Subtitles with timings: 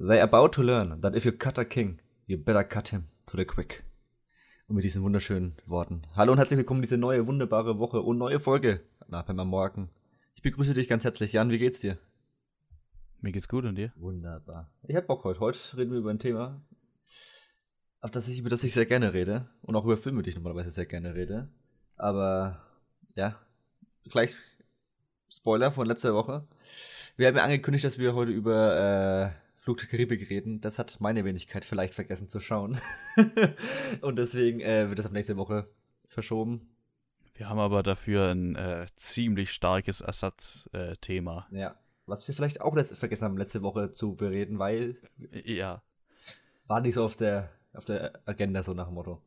[0.00, 3.36] They about to learn that if you cut a king, you better cut him to
[3.36, 3.82] the quick.
[4.68, 6.02] Und mit diesen wunderschönen Worten.
[6.14, 9.90] Hallo und herzlich willkommen in diese neue, wunderbare Woche und neue Folge nach beim Morgen.
[10.36, 11.32] Ich begrüße dich ganz herzlich.
[11.32, 11.98] Jan, wie geht's dir?
[13.22, 13.92] Mir geht's gut und dir?
[13.96, 14.70] Wunderbar.
[14.84, 15.40] Ich hab Bock heute.
[15.40, 16.62] Heute reden wir über ein Thema,
[18.00, 19.48] auf das ich, über das ich sehr gerne rede.
[19.62, 21.48] Und auch über Filme, die ich normalerweise sehr gerne rede.
[21.96, 22.62] Aber,
[23.16, 23.36] ja,
[24.08, 24.36] gleich
[25.28, 26.46] Spoiler von letzter Woche.
[27.16, 30.62] Wir haben ja angekündigt, dass wir heute über äh, Flug der Karibik reden.
[30.62, 32.80] Das hat meine Wenigkeit vielleicht vergessen zu schauen.
[34.00, 35.68] und deswegen äh, wird das auf nächste Woche
[36.08, 36.70] verschoben.
[37.34, 41.48] Wir haben aber dafür ein äh, ziemlich starkes Ersatzthema.
[41.50, 41.76] ja.
[42.06, 44.96] Was wir vielleicht auch vergessen haben, letzte Woche zu bereden, weil
[45.44, 45.82] ja.
[46.66, 49.20] war nicht so auf der, auf der Agenda, so nach dem Motto.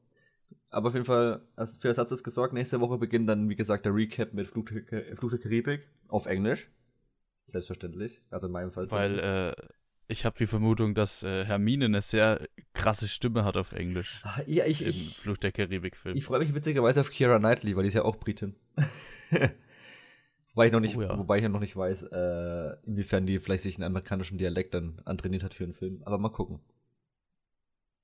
[0.71, 1.43] Aber auf jeden Fall,
[1.79, 2.55] für Ersatz ist gesorgt.
[2.55, 6.25] Nächste Woche beginnt dann, wie gesagt, der Recap mit Flug der, Flug der Karibik auf
[6.25, 6.71] Englisch.
[7.43, 8.23] Selbstverständlich.
[8.31, 8.89] Also in meinem Fall.
[8.89, 9.53] Weil äh,
[10.11, 14.21] ich habe die Vermutung, dass äh, Hermine eine sehr krasse Stimme hat auf Englisch.
[14.23, 16.15] Ah, ja, ich, Im ich, Fluch der Karibik-Film.
[16.15, 18.55] ich freue mich witzigerweise auf Kira Knightley, weil die ist ja auch Britin.
[20.53, 21.17] wobei ich noch nicht, Oh ja.
[21.17, 25.43] wobei ich noch nicht weiß, äh, inwiefern die vielleicht sich einen amerikanischen Dialekt dann antrainiert
[25.43, 26.01] hat für einen Film.
[26.05, 26.59] Aber mal gucken.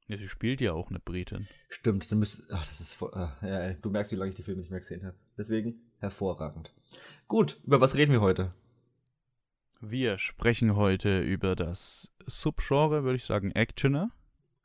[0.07, 1.47] Ja, sie spielt ja auch eine Britin.
[1.67, 2.43] Stimmt, dann müsste.
[2.53, 4.79] Ach, das ist voll, ah, ja, du merkst, wie lange ich die Filme nicht mehr
[4.79, 5.17] gesehen habe.
[5.37, 6.73] Deswegen hervorragend.
[7.27, 8.53] Gut, über was reden wir heute?
[9.79, 14.09] Wir sprechen heute über das Subgenre, würde ich sagen, Actioner.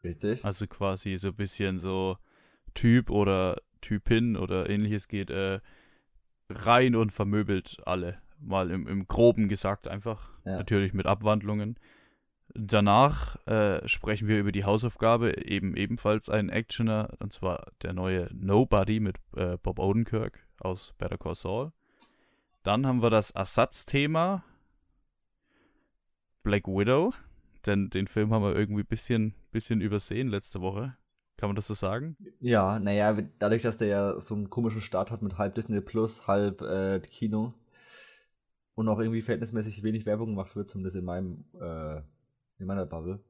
[0.03, 0.45] Richtig.
[0.45, 2.17] Also quasi so ein bisschen so
[2.75, 5.61] Typ oder Typin oder ähnliches geht äh,
[6.49, 8.21] rein und vermöbelt alle.
[8.39, 10.31] Mal im, im Groben gesagt einfach.
[10.45, 10.57] Ja.
[10.57, 11.79] Natürlich mit Abwandlungen.
[12.55, 18.29] Danach äh, sprechen wir über die Hausaufgabe, eben ebenfalls ein Actioner, und zwar der neue
[18.33, 21.73] Nobody mit äh, Bob Odenkirk aus Better Call Saul.
[22.63, 24.45] Dann haben wir das Ersatzthema
[26.43, 27.13] Black Widow,
[27.67, 30.97] denn den Film haben wir irgendwie ein bisschen, bisschen übersehen letzte Woche.
[31.37, 32.17] Kann man das so sagen?
[32.41, 36.27] Ja, naja, dadurch, dass der ja so einen komischen Start hat mit halb Disney Plus,
[36.27, 37.55] halb äh, Kino
[38.75, 41.97] und auch irgendwie verhältnismäßig wenig Werbung gemacht wird, zumindest in meinem, äh,
[42.59, 43.21] in meiner Bubble.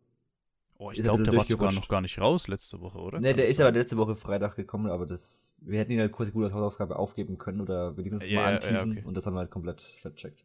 [0.79, 3.21] Oh, ich glaube, der war sogar noch gar nicht raus letzte Woche, oder?
[3.21, 3.75] Ne, der ist aber sein?
[3.77, 7.39] letzte Woche Freitag gekommen, aber das, wir hätten ihn halt quasi gut als Hausaufgabe aufgeben
[7.39, 9.05] können oder wenigstens Ja, mal anteasen okay.
[9.07, 10.45] und das haben wir halt komplett vercheckt.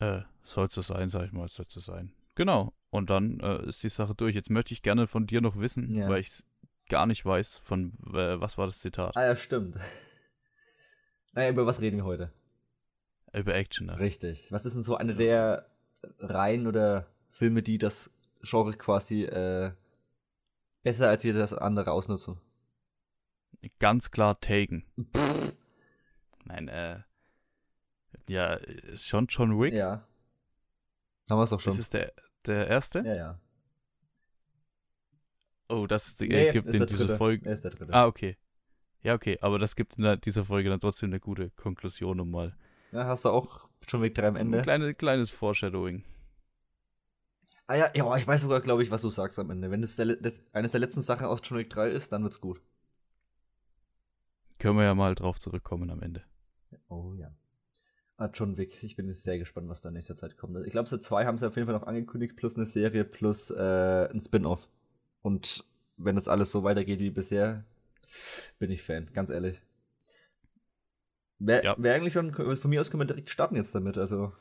[0.00, 2.12] Äh, soll es sein, sag ich mal, soll es sein.
[2.34, 2.72] Genau.
[2.90, 4.34] Und dann äh, ist die Sache durch.
[4.34, 6.08] Jetzt möchte ich gerne von dir noch wissen, Ja.
[6.08, 6.46] weil ich es
[6.88, 9.16] gar nicht weiß, von äh, was war das Zitat?
[9.16, 9.76] Ah ja, stimmt.
[11.32, 12.32] naja, über was reden wir heute?
[13.34, 13.98] Über Actioner.
[13.98, 14.50] Richtig.
[14.52, 15.66] Was ist denn so eine der
[16.18, 19.72] Reihen oder Filme, die das Genre quasi äh,
[20.82, 22.40] besser als jedes andere ausnutzen?
[23.80, 24.84] Ganz klar Taken.
[26.44, 27.00] Nein, äh.
[28.28, 29.74] Ja, ist schon John Wick.
[29.74, 30.06] Ja.
[31.30, 31.72] Haben wir es doch schon.
[31.72, 32.12] Das ist der,
[32.46, 33.00] der erste?
[33.00, 33.40] ja, ja.
[35.68, 37.16] Oh, das äh, Nee, gibt in dieser.
[37.18, 37.46] Folge.
[37.46, 37.92] Er ist der dritte.
[37.92, 38.36] Ah, okay.
[39.02, 42.30] Ja, okay, aber das gibt in der- dieser Folge dann trotzdem eine gute Konklusion und
[42.30, 42.56] mal
[42.90, 44.58] Ja, hast du auch schon Weg 3 am Ende?
[44.58, 46.04] ein kleine, kleines Foreshadowing.
[47.66, 49.70] Ah ja, ja, ich weiß sogar, glaube ich, was du sagst am Ende.
[49.70, 52.22] Wenn es der, le- das, eines der letzten Sachen aus John Wick 3 ist, dann
[52.22, 52.62] wird's gut.
[54.58, 56.24] Können wir ja mal drauf zurückkommen am Ende.
[56.88, 57.30] Oh ja.
[58.20, 58.82] Ah, John Wick.
[58.82, 60.56] Ich bin sehr gespannt, was da in nächster Zeit kommt.
[60.66, 63.50] Ich glaube, so zwei haben sie auf jeden Fall noch angekündigt, plus eine Serie, plus
[63.50, 64.68] äh, ein Spin-off.
[65.22, 65.64] Und
[65.96, 67.64] wenn das alles so weitergeht wie bisher,
[68.58, 69.62] bin ich Fan, ganz ehrlich.
[71.38, 71.76] Wäre Ja.
[71.78, 73.96] wär eigentlich schon, von mir aus können wir direkt starten jetzt damit.
[73.98, 74.32] Also,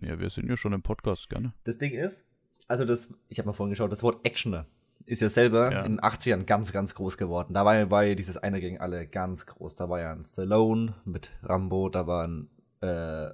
[0.00, 1.54] Ja, wir sind ja schon im Podcast, gerne.
[1.64, 2.24] das Ding ist,
[2.66, 4.66] also das, ich habe mal vorhin geschaut, das Wort Actioner
[5.06, 5.82] ist ja selber Ja.
[5.82, 7.54] in den 80ern ganz, ganz groß geworden.
[7.54, 9.76] Da war, ja- war ja dieses Einer gegen alle ganz groß.
[9.76, 12.50] Da war ja ein Stallone mit Rambo, da war ein
[12.82, 13.30] äh,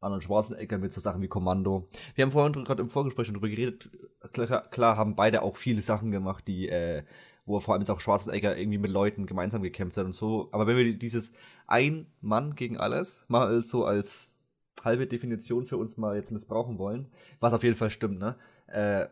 [0.00, 1.88] Arnold Schwarzenegger mit so Sachen wie Kommando.
[2.14, 3.90] Wir haben vorhin gerade im Vorgespräch schon drüber geredet.
[4.32, 7.02] Klar, klar haben beide auch viele Sachen gemacht, die, äh,
[7.46, 10.48] wo vor allem jetzt auch Schwarzenegger irgendwie mit Leuten gemeinsam gekämpft hat und so.
[10.52, 11.32] Aber wenn wir dieses
[11.66, 14.38] ein Mann gegen alles mal so als
[14.84, 17.06] halbe Definition für uns mal jetzt missbrauchen wollen,
[17.40, 18.36] was auf jeden Fall stimmt, ne?
[18.66, 19.06] Äh,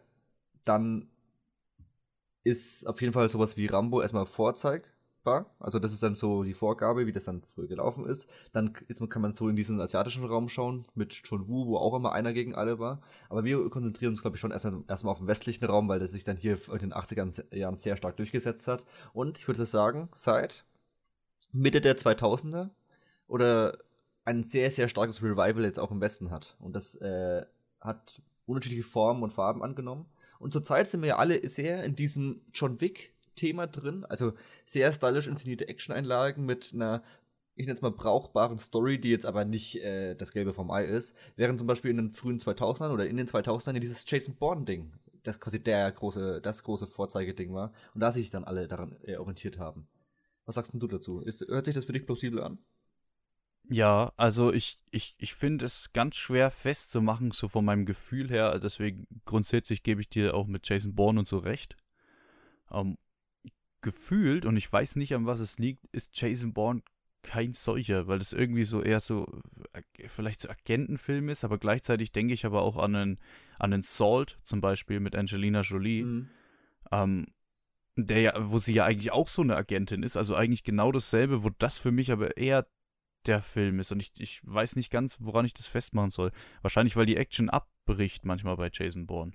[0.64, 1.08] dann
[2.44, 5.46] ist auf jeden Fall sowas wie Rambo erstmal vorzeigbar.
[5.58, 8.28] Also das ist dann so die Vorgabe, wie das dann früher gelaufen ist.
[8.52, 11.78] Dann ist, man- kann man so in diesen asiatischen Raum schauen mit John Woo, wo
[11.78, 13.00] auch immer einer gegen alle war.
[13.30, 16.12] Aber wir konzentrieren uns, glaube ich, schon erstmal, erstmal auf den westlichen Raum, weil das
[16.12, 17.26] sich dann hier in den 80er
[17.56, 18.84] Jahren sehr stark durchgesetzt hat.
[19.14, 20.64] Und ich würde sagen, seit
[21.52, 22.70] Mitte der 2000er
[23.26, 23.78] oder
[24.24, 26.56] ein sehr, sehr starkes Revival jetzt auch im Westen hat.
[26.60, 27.44] Und das äh,
[27.80, 30.06] hat unterschiedliche Formen und Farben angenommen.
[30.44, 34.04] Und zurzeit sind wir ja alle sehr in diesem John Wick-Thema drin.
[34.04, 34.34] Also
[34.66, 37.02] sehr stylisch inszenierte Action-Einlagen mit einer
[37.56, 40.84] ich nenne es mal brauchbaren Story, die jetzt aber nicht äh, das Gelbe vom Ei
[40.84, 44.92] ist, während zum Beispiel in den frühen 2000ern oder in den 2000ern dieses Jason Bourne-Ding,
[45.22, 49.16] das quasi der große, das große Vorzeigeding war und da sich dann alle daran äh,
[49.16, 49.86] orientiert haben.
[50.44, 51.20] Was sagst du dazu?
[51.20, 52.58] Ist, hört sich das für dich plausibel an?
[53.70, 58.58] Ja, also ich, ich, ich finde es ganz schwer festzumachen, so von meinem Gefühl her.
[58.58, 61.76] Deswegen grundsätzlich gebe ich dir auch mit Jason Bourne und so recht.
[62.70, 62.98] Ähm,
[63.80, 66.82] gefühlt, und ich weiß nicht, an was es liegt, ist Jason Bourne
[67.22, 69.26] kein solcher, weil es irgendwie so eher so,
[69.72, 73.18] äh, vielleicht so Agentenfilm ist, aber gleichzeitig denke ich aber auch an einen,
[73.58, 76.28] an einen Salt zum Beispiel mit Angelina Jolie, mhm.
[76.92, 77.26] ähm,
[77.96, 81.44] der ja, wo sie ja eigentlich auch so eine Agentin ist, also eigentlich genau dasselbe,
[81.44, 82.66] wo das für mich aber eher
[83.26, 86.32] der Film ist und ich, ich weiß nicht ganz, woran ich das festmachen soll.
[86.62, 89.32] Wahrscheinlich, weil die Action abbricht manchmal bei Jason Bourne.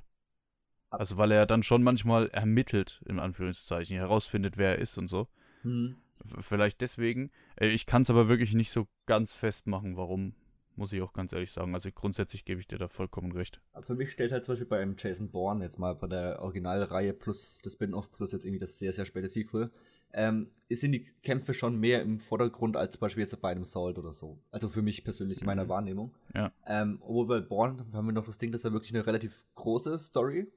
[0.90, 5.28] Also weil er dann schon manchmal ermittelt, in Anführungszeichen, herausfindet, wer er ist und so.
[5.64, 5.98] Mhm.
[6.40, 7.32] Vielleicht deswegen.
[7.56, 10.34] Äh, ich kann es aber wirklich nicht so ganz festmachen, warum,
[10.76, 11.74] muss ich auch ganz ehrlich sagen.
[11.74, 13.62] Also grundsätzlich gebe ich dir da vollkommen recht.
[13.82, 17.14] Für mich stellt halt zum Beispiel bei einem Jason Bourne jetzt mal bei der Originalreihe
[17.14, 19.72] plus das Spin-off plus jetzt irgendwie das sehr, sehr späte Sequel,
[20.14, 23.98] ähm, sind die Kämpfe schon mehr im Vordergrund als zum Beispiel jetzt bei einem Salt
[23.98, 24.40] oder so.
[24.52, 25.70] Also für mich persönlich in meiner mhm.
[25.70, 26.16] Wahrnehmung.
[26.36, 26.52] Ja.
[26.68, 29.98] Ähm, obwohl bei Bourne haben wir noch das Ding, dass da wirklich eine relativ große
[29.98, 30.48] Story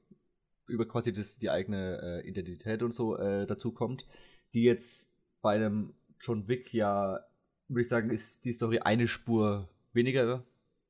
[0.66, 4.06] über quasi das, die eigene äh, Identität und so äh, dazu kommt,
[4.54, 7.20] die jetzt bei einem John Wick ja,
[7.69, 10.44] würde ich sagen, ist die Story eine Spur weniger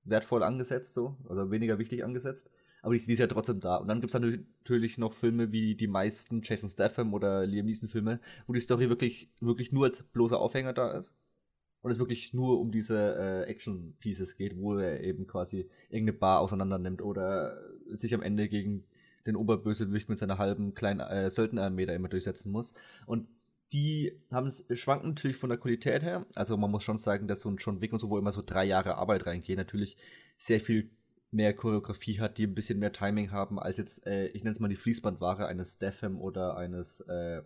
[0.05, 2.50] wertvoll angesetzt, so, also weniger wichtig angesetzt.
[2.82, 3.76] Aber die, die ist ja trotzdem da.
[3.76, 7.88] Und dann gibt es natürlich noch Filme wie die meisten Jason Statham oder Liam Neeson
[7.88, 11.14] Filme, wo die Story wirklich, wirklich nur als bloßer Aufhänger da ist.
[11.81, 16.40] Und es wirklich nur um diese äh, Action-Pieces geht, wo er eben quasi irgendeine Bar
[16.40, 18.84] auseinander nimmt oder sich am Ende gegen
[19.26, 22.73] den Oberbösewicht mit seiner halben kleinen äh, Söldnerarmee da immer durchsetzen muss.
[23.06, 23.29] Und
[23.73, 26.26] die haben schwanken natürlich von der Qualität her.
[26.34, 28.43] Also man muss schon sagen, dass so ein John Wick und so, wo immer so
[28.44, 29.96] drei Jahre Arbeit reingehen, natürlich
[30.37, 30.90] sehr viel
[31.32, 34.61] mehr Choreografie hat, die ein bisschen mehr Timing haben, als jetzt, äh, ich nenne es
[34.61, 37.43] mal die Fließbandware eines Statham oder eines äh,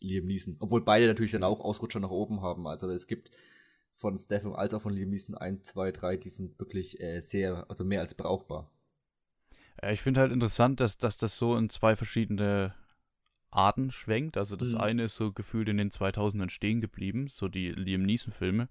[0.00, 0.56] Liam Neeson.
[0.58, 2.66] Obwohl beide natürlich dann auch Ausrutscher nach oben haben.
[2.66, 3.30] Also es gibt
[3.94, 7.64] von Statham als auch von Liam Neeson ein, zwei, drei, die sind wirklich äh, sehr,
[7.68, 8.70] also mehr als brauchbar.
[9.90, 12.74] Ich finde halt interessant, dass, dass das so in zwei verschiedene
[13.50, 14.36] Arten schwenkt.
[14.36, 14.80] Also das mhm.
[14.80, 18.68] eine ist so gefühlt in den 2000ern stehen geblieben, so die Liam Neeson-Filme.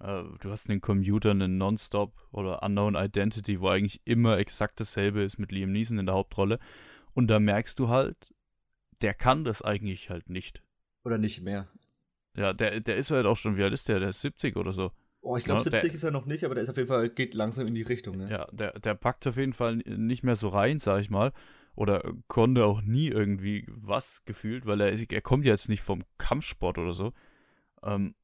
[0.00, 4.80] Äh, du hast in den Computer einen Nonstop oder Unknown Identity, wo eigentlich immer exakt
[4.80, 6.58] dasselbe ist mit Liam Neeson in der Hauptrolle.
[7.14, 8.16] Und da merkst du halt,
[9.02, 10.62] der kann das eigentlich halt nicht.
[11.04, 11.68] Oder nicht mehr.
[12.36, 14.00] Ja, der, der ist halt auch schon, wie alt ist der?
[14.00, 14.92] Der ist 70 oder so.
[15.22, 16.88] Oh, ich glaube, ja, 70 der, ist er noch nicht, aber der ist auf jeden
[16.88, 18.18] Fall, geht langsam in die Richtung.
[18.18, 18.30] Ne?
[18.30, 21.32] Ja, der, der packt auf jeden Fall nicht mehr so rein, sag ich mal
[21.76, 26.02] oder konnte auch nie irgendwie was gefühlt, weil er, er kommt ja jetzt nicht vom
[26.18, 27.12] Kampfsport oder so.
[27.82, 28.14] Ähm,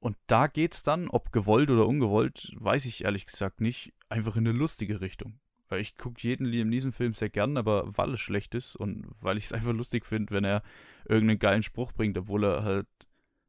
[0.00, 4.46] und da geht's dann, ob gewollt oder ungewollt, weiß ich ehrlich gesagt nicht, einfach in
[4.46, 5.40] eine lustige Richtung.
[5.76, 9.44] Ich gucke jeden Liam Neeson-Film sehr gern, aber weil es schlecht ist und weil ich
[9.44, 10.62] es einfach lustig finde, wenn er
[11.08, 12.86] irgendeinen geilen Spruch bringt, obwohl er halt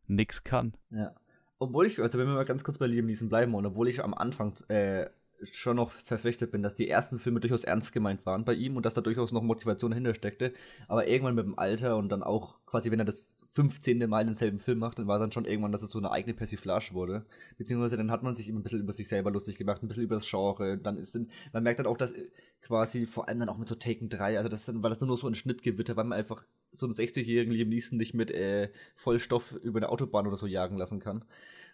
[0.08, 0.74] nix kann.
[0.90, 1.14] Ja.
[1.60, 4.04] Obwohl ich, also wenn wir mal ganz kurz bei Liam Neeson bleiben und obwohl ich
[4.04, 5.10] am Anfang äh,
[5.52, 8.86] schon noch verpflichtet bin, dass die ersten Filme durchaus ernst gemeint waren bei ihm und
[8.86, 10.54] dass da durchaus noch Motivation hintersteckte.
[10.88, 14.08] Aber irgendwann mit dem Alter und dann auch quasi, wenn er das 15.
[14.10, 16.94] Mal denselben Film macht, dann war dann schon irgendwann, dass es so eine eigene Persiflage
[16.94, 17.26] wurde.
[17.58, 20.04] Beziehungsweise dann hat man sich immer ein bisschen über sich selber lustig gemacht, ein bisschen
[20.04, 20.78] über das Genre.
[20.78, 22.14] Dann ist dann, man merkt dann auch, dass
[22.62, 25.18] quasi vor allem dann auch mit so Taken 3, also das dann, war das nur
[25.18, 29.54] so ein Schnittgewitter, weil man einfach so einen 60-jährigen Liam Neeson nicht mit äh, Vollstoff
[29.54, 31.26] über eine Autobahn oder so jagen lassen kann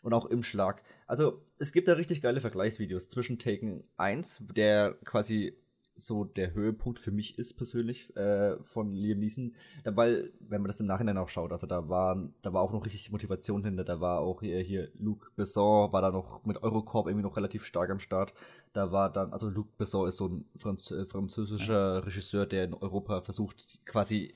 [0.06, 0.84] und auch im Schlag.
[1.08, 5.58] Also es gibt da richtig geile Vergleichsvideos zwischen Taken 1, der quasi
[5.96, 10.68] so der Höhepunkt für mich ist persönlich äh, von Liam Neeson, da, weil wenn man
[10.68, 13.84] das im Nachhinein auch schaut, also da war da war auch noch richtig Motivation hinter,
[13.84, 17.66] da war auch hier, hier Luc Besson war da noch mit Eurocorp irgendwie noch relativ
[17.66, 18.34] stark am Start.
[18.74, 22.74] Da war dann also Luc Besson ist so ein Franz äh, französischer Regisseur, der in
[22.74, 24.36] Europa versucht quasi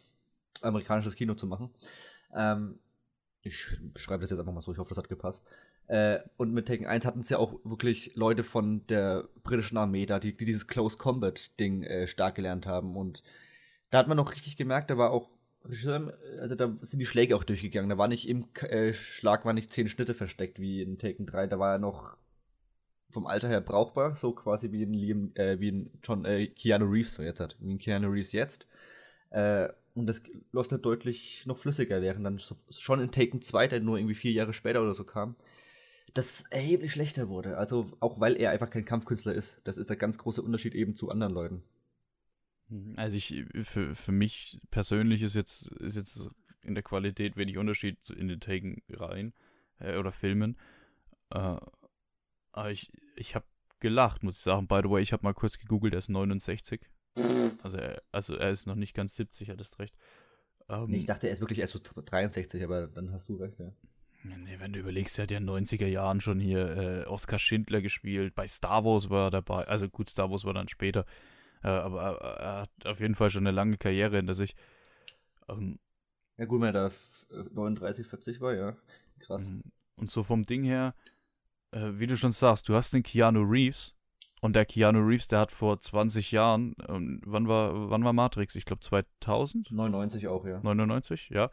[0.62, 1.70] amerikanisches Kino zu machen.
[2.34, 2.80] Ähm,
[3.50, 5.46] ich beschreibe das jetzt einfach mal so, ich hoffe, das hat gepasst.
[5.88, 10.06] Äh, und mit Taken 1 hatten es ja auch wirklich Leute von der britischen Armee
[10.06, 12.96] da, die, die dieses Close Combat-Ding äh, stark gelernt haben.
[12.96, 13.24] Und
[13.89, 15.29] da hat man noch richtig gemerkt, da war auch,
[15.63, 17.89] also da sind die Schläge auch durchgegangen.
[17.89, 21.48] Da war nicht im äh, Schlag, war nicht zehn Schnitte versteckt wie in Taken 3.
[21.48, 22.18] Da war er noch
[23.10, 26.86] vom Alter her brauchbar, so quasi wie in Liam, äh, wie in John, äh, Keanu
[26.86, 28.68] Reeves so jetzt hat, wie in Keanu Reeves jetzt.
[29.32, 33.79] Äh, und das läuft halt deutlich noch flüssiger, während dann schon in Taken 2, der
[33.81, 35.36] nur irgendwie vier Jahre später oder so kam,
[36.13, 37.58] das erheblich schlechter wurde.
[37.58, 39.62] Also auch weil er einfach kein Kampfkünstler ist.
[39.63, 41.63] Das ist der ganz große Unterschied eben zu anderen Leuten.
[42.69, 42.93] Mhm.
[42.98, 46.29] Also ich, für, für mich persönlich ist jetzt, ist jetzt
[46.62, 49.34] in der Qualität wenig Unterschied in den Taken rein.
[49.79, 50.58] äh, oder Filmen.
[51.31, 51.58] Äh,
[52.51, 53.46] aber ich, ich habe
[53.79, 54.67] gelacht, muss ich sagen.
[54.67, 56.81] By the way, ich habe mal kurz gegoogelt, er ist 69.
[57.63, 59.96] Also er, also er ist noch nicht ganz 70, hattest recht.
[60.70, 63.60] Ähm, nee, ich dachte, er ist wirklich erst so 63, aber dann hast du recht,
[63.60, 63.72] ja.
[64.24, 67.39] Nee, wenn du überlegst, er hat ja in den 90er Jahren schon hier äh, Oscar
[67.39, 71.06] Schindler gespielt, bei Star Wars war er dabei, also gut, Star Wars war dann später,
[71.63, 74.56] äh, aber er, er, hat auf jeden Fall schon eine lange Karriere hinter sich.
[75.48, 75.80] Ähm,
[76.38, 76.92] ja gut, wenn er da
[77.54, 78.78] 39, 40 war, ja,
[79.20, 79.50] krass.
[79.50, 79.63] Mhm.
[79.98, 80.96] Und so vom Ding her,
[81.72, 83.96] äh, wie du schon sagst, du hast den Keanu Reeves,
[84.41, 88.55] und der Keanu Reeves, der hat vor 20 Jahren, ähm, wann war, wann war Matrix?
[88.55, 89.72] Ich glaube 2000?
[89.72, 90.60] 99 auch, ja.
[90.62, 91.50] 99, ja.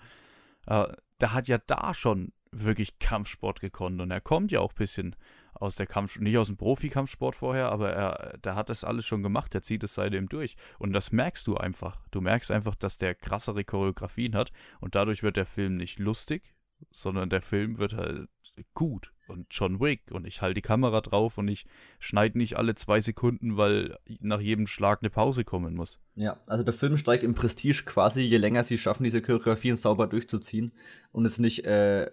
[0.67, 4.77] Äh, der hat ja da schon wirklich Kampfsport gekonnt und er kommt ja auch ein
[4.77, 5.17] bisschen
[5.55, 9.23] aus der Kampfsport, nicht aus dem Profi-Kampfsport vorher, aber er, der hat das alles schon
[9.23, 10.57] gemacht, der zieht es seitdem durch.
[10.79, 12.07] Und das merkst du einfach.
[12.11, 16.55] Du merkst einfach, dass der krassere Choreografien hat und dadurch wird der Film nicht lustig,
[16.91, 18.29] sondern der Film wird halt
[18.75, 21.67] gut und John Wick und ich halte die Kamera drauf und ich
[21.99, 25.99] schneide nicht alle zwei Sekunden, weil nach jedem Schlag eine Pause kommen muss.
[26.15, 30.07] Ja, also der Film steigt im Prestige quasi, je länger sie schaffen, diese Choreografien sauber
[30.07, 30.73] durchzuziehen
[31.13, 32.11] und es nicht äh,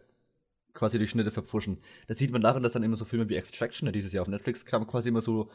[0.74, 1.80] quasi die Schnitte verpfuschen.
[2.08, 4.28] Das sieht man darin, dass dann immer so Filme wie Extraction, der dieses Jahr auf
[4.28, 5.50] Netflix kam, quasi immer so,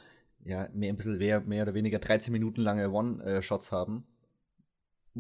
[0.45, 4.07] ja, mehr, ein bisschen mehr, mehr oder weniger 13 Minuten lange One-Shots haben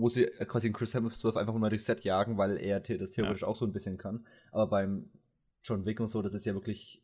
[0.00, 3.42] wo sie quasi in Chris Hemsworth einfach mal durchs Set jagen, weil er das theoretisch
[3.42, 3.49] ja.
[3.49, 4.25] auch so ein bisschen kann.
[4.52, 5.11] Aber beim
[5.69, 7.03] John Wick und so, das ist ja wirklich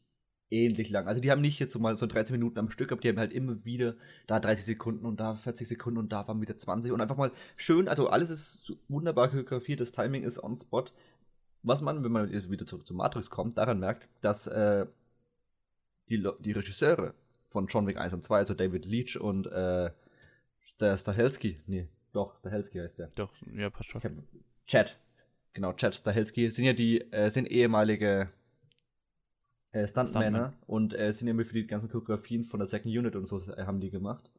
[0.50, 1.06] ähnlich lang.
[1.06, 3.18] Also die haben nicht jetzt so mal so 13 Minuten am Stück, aber die haben
[3.18, 6.92] halt immer wieder da 30 Sekunden und da 40 Sekunden und da waren wieder 20
[6.92, 10.84] und einfach mal schön, also alles ist wunderbar choreografiert, das Timing ist on spot.
[11.62, 14.86] Was man, wenn man wieder zurück zu Matrix kommt, daran merkt, dass äh,
[16.10, 17.14] die, die Regisseure
[17.48, 19.90] von John Wick 1 und 2, also David Leach und äh,
[20.80, 23.08] der Stahelski, nee, doch, Stahelski heißt der.
[23.14, 24.02] Doch, ja, passt schon.
[24.66, 24.98] Chad,
[25.54, 28.30] genau, Chad Stahelski, sind ja die, äh, sind ehemalige
[29.74, 33.26] äh, Stuntmänner und äh, sind immer für die ganzen Choreografien von der Second Unit und
[33.26, 34.30] so äh, haben die gemacht.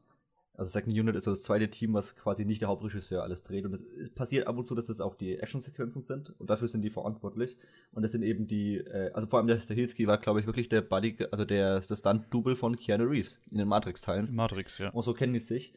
[0.54, 3.66] Also Second Unit ist so das zweite Team, was quasi nicht der Hauptregisseur alles dreht.
[3.66, 6.80] Und es passiert ab und zu, dass es auch die Actionsequenzen sind und dafür sind
[6.80, 7.58] die verantwortlich.
[7.92, 10.70] Und das sind eben die, äh, also vor allem der Stahelski war, glaube ich, wirklich
[10.70, 14.34] der Buddy, also der, der Stunt-Double von Keanu Reeves in den Matrix-Teilen.
[14.34, 14.88] Matrix, ja.
[14.90, 15.74] Und so kennen die sich.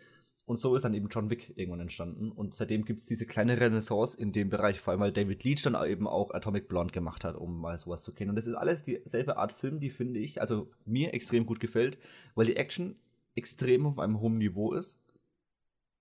[0.49, 2.31] Und so ist dann eben John Wick irgendwann entstanden.
[2.31, 5.61] Und seitdem gibt es diese kleine Renaissance in dem Bereich, vor allem weil David Leach
[5.61, 8.31] dann eben auch Atomic Blonde gemacht hat, um mal sowas zu kennen.
[8.31, 11.99] Und das ist alles dieselbe Art Film, die finde ich, also mir extrem gut gefällt,
[12.33, 12.95] weil die Action
[13.35, 14.97] extrem auf einem hohen Niveau ist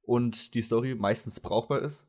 [0.00, 2.08] und die Story meistens brauchbar ist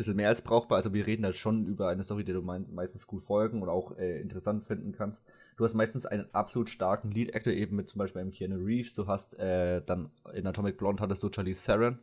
[0.00, 0.76] bisschen mehr als brauchbar.
[0.76, 3.96] Also wir reden halt schon über eine Story, die du meistens gut folgen und auch
[3.98, 5.24] äh, interessant finden kannst.
[5.60, 8.94] Du hast meistens einen absolut starken Lead-Actor, eben mit zum Beispiel einem Keanu Reeves.
[8.94, 11.98] Du hast äh, dann in Atomic Blonde hattest du Charlize Theron.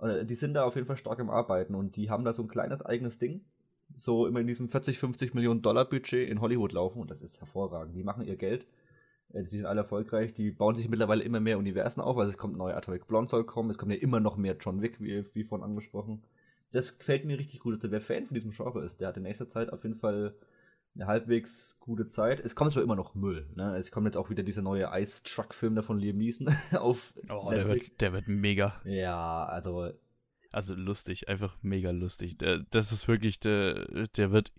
[0.00, 2.42] Äh, die sind da auf jeden Fall stark im Arbeiten und die haben da so
[2.42, 3.42] ein kleines eigenes Ding.
[3.96, 7.38] So immer in diesem 40, 50 Millionen Dollar Budget in Hollywood laufen und das ist
[7.38, 7.94] hervorragend.
[7.94, 8.66] Die machen ihr Geld.
[9.32, 10.34] Äh, die sind alle erfolgreich.
[10.34, 12.18] Die bauen sich mittlerweile immer mehr Universen auf.
[12.18, 13.70] Also es kommt ein neuer Atomic Blonde soll kommen.
[13.70, 16.24] Es kommt ja immer noch mehr John Wick, wie, wie vorhin angesprochen
[16.70, 17.74] das gefällt mir richtig gut.
[17.74, 20.34] Also wer Fan von diesem Genre ist, der hat in nächster Zeit auf jeden Fall
[20.98, 22.40] eine halbwegs gute Zeit.
[22.40, 23.76] Es kommt zwar immer noch Müll, ne?
[23.76, 27.14] Es kommt jetzt auch wieder dieser neue Ice Truck Film da von Liam Neeson auf.
[27.28, 28.80] Oh, der wird, der wird mega.
[28.84, 29.92] Ja, also.
[30.50, 32.38] Also lustig, einfach mega lustig.
[32.38, 34.52] Der, das ist wirklich, der, der wird,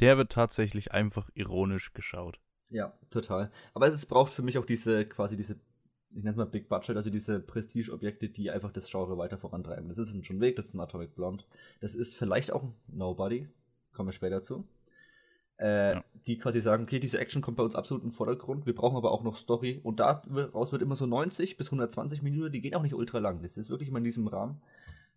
[0.00, 2.40] der wird tatsächlich einfach ironisch geschaut.
[2.70, 3.50] Ja, total.
[3.74, 5.56] Aber es braucht für mich auch diese, quasi diese
[6.10, 9.88] ich nenne es mal Big Budget, also diese Prestige-Objekte, die einfach das Genre weiter vorantreiben.
[9.88, 11.44] Das ist ein John Wick, das ist ein Atomic Blonde,
[11.80, 13.46] das ist vielleicht auch ein Nobody,
[13.92, 14.66] kommen wir später zu.
[15.58, 16.04] Äh, ja.
[16.26, 18.96] Die quasi sagen, okay, diese Action kommt bei uns absolut in den Vordergrund, wir brauchen
[18.96, 22.74] aber auch noch Story und daraus wird immer so 90 bis 120 Minuten, die gehen
[22.74, 24.60] auch nicht ultra lang, das ist wirklich immer in diesem Rahmen.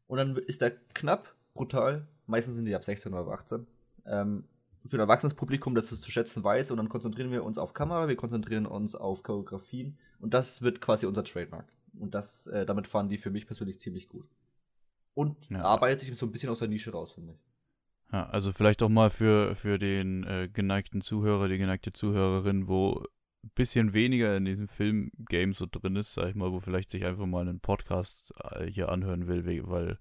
[0.07, 3.67] Und dann ist der knapp, brutal, meistens sind die ab 16 oder 18.
[4.05, 4.45] Ähm,
[4.85, 7.73] für ein erwachsenes Publikum, das es zu schätzen weiß und dann konzentrieren wir uns auf
[7.73, 11.65] Kamera, wir konzentrieren uns auf Choreografien und das wird quasi unser Trademark.
[11.99, 14.27] Und das, äh, damit fahren die für mich persönlich ziemlich gut.
[15.13, 15.61] Und ja.
[15.61, 17.39] arbeitet sich so ein bisschen aus der Nische raus, finde ich.
[18.11, 23.05] Ja, also vielleicht auch mal für, für den äh, geneigten Zuhörer, die geneigte Zuhörerin, wo
[23.43, 27.05] ein bisschen weniger in diesem Film-Game so drin ist, sag ich mal, wo vielleicht sich
[27.05, 29.97] einfach mal einen Podcast äh, hier anhören will, weil,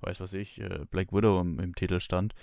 [0.00, 2.34] weiß was ich, äh, Black Widow im, im Titel stand.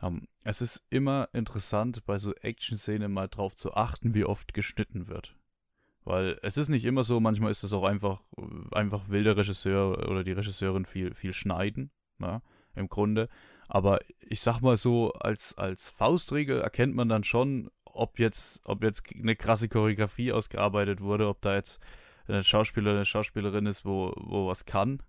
[0.00, 4.54] Um, ähm, es ist immer interessant, bei so Action-Szenen mal drauf zu achten, wie oft
[4.54, 5.34] geschnitten wird.
[6.04, 8.22] Weil es ist nicht immer so, manchmal ist es auch einfach,
[8.70, 12.42] einfach will der Regisseur oder die Regisseurin viel, viel schneiden, na, ne,
[12.76, 13.28] im Grunde.
[13.68, 18.82] Aber ich sag mal so, als, als Faustregel erkennt man dann schon, ob jetzt, ob
[18.82, 21.80] jetzt eine krasse Choreografie ausgearbeitet wurde, ob da jetzt
[22.26, 25.02] ein Schauspieler, eine Schauspielerin ist, wo, wo was kann,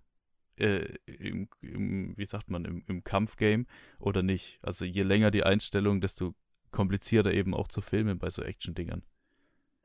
[0.56, 3.64] äh, im, im, wie sagt man, im, im Kampfgame
[3.98, 4.58] oder nicht.
[4.62, 6.34] Also je länger die Einstellung, desto
[6.70, 9.02] komplizierter eben auch zu filmen bei so Action-Dingern.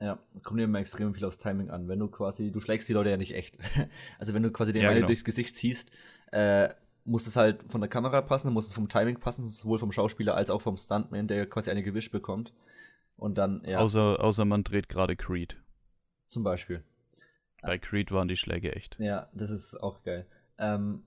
[0.01, 1.87] Ja, kommt immer extrem viel aufs Timing an.
[1.87, 3.57] Wenn du quasi, du schlägst die Leute ja nicht echt.
[4.19, 5.07] Also wenn du quasi den Ja, genau.
[5.07, 5.89] durchs Gesicht ziehst,
[6.31, 6.69] äh,
[7.05, 10.35] muss es halt von der Kamera passen, muss es vom Timing passen, sowohl vom Schauspieler
[10.35, 12.51] als auch vom Stuntman, der quasi eine gewischt bekommt.
[13.17, 15.55] Und dann, ja, Außer, außer man dreht gerade Creed.
[16.27, 16.83] zum Beispiel.
[17.61, 18.99] Bei Creed waren die Schläge echt.
[18.99, 20.25] Ja, das ist auch geil.
[20.57, 21.03] Ähm,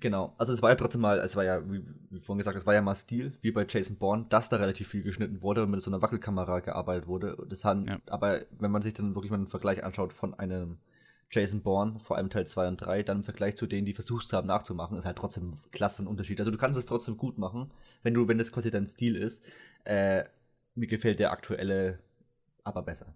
[0.00, 2.66] genau, also es war ja trotzdem mal, es war ja, wie, wie vorhin gesagt, es
[2.66, 5.70] war ja mal Stil, wie bei Jason Bourne, dass da relativ viel geschnitten wurde und
[5.70, 7.36] mit so einer Wackelkamera gearbeitet wurde.
[7.48, 7.98] Das haben, Ja.
[8.06, 10.78] aber wenn man sich dann wirklich mal einen Vergleich anschaut von einem
[11.30, 14.32] Jason Bourne, vor allem Teil 2 und 3, dann im Vergleich zu denen, die versucht
[14.32, 16.38] haben nachzumachen, ist halt trotzdem ein klasse Unterschied.
[16.38, 19.44] Also du kannst es trotzdem gut machen, wenn du, wenn das quasi dein Stil ist.
[19.84, 20.24] Äh,
[20.74, 21.98] mir gefällt der aktuelle
[22.62, 23.14] aber besser.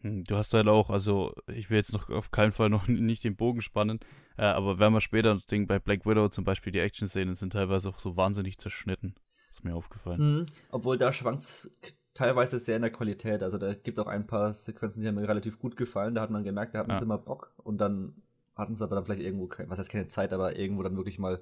[0.00, 3.24] Hm, Du hast halt auch, also ich will jetzt noch auf keinen Fall noch nicht
[3.24, 4.00] den Bogen spannen,
[4.36, 7.52] äh, aber wenn man später das Ding bei Black Widow zum Beispiel, die Action-Szenen sind
[7.52, 9.14] teilweise auch so wahnsinnig zerschnitten.
[9.50, 10.38] Ist mir aufgefallen.
[10.40, 10.46] Mhm.
[10.70, 11.70] Obwohl da schwankt
[12.18, 13.42] teilweise sehr in der Qualität.
[13.42, 16.14] Also da gibt es auch ein paar Sequenzen, die haben mir relativ gut gefallen.
[16.14, 16.96] Da hat man gemerkt, da hatten Ja.
[16.96, 18.14] sie immer Bock und dann
[18.56, 21.18] hatten sie aber dann vielleicht irgendwo, kein, was heißt keine Zeit, aber irgendwo dann wirklich
[21.18, 21.40] mal,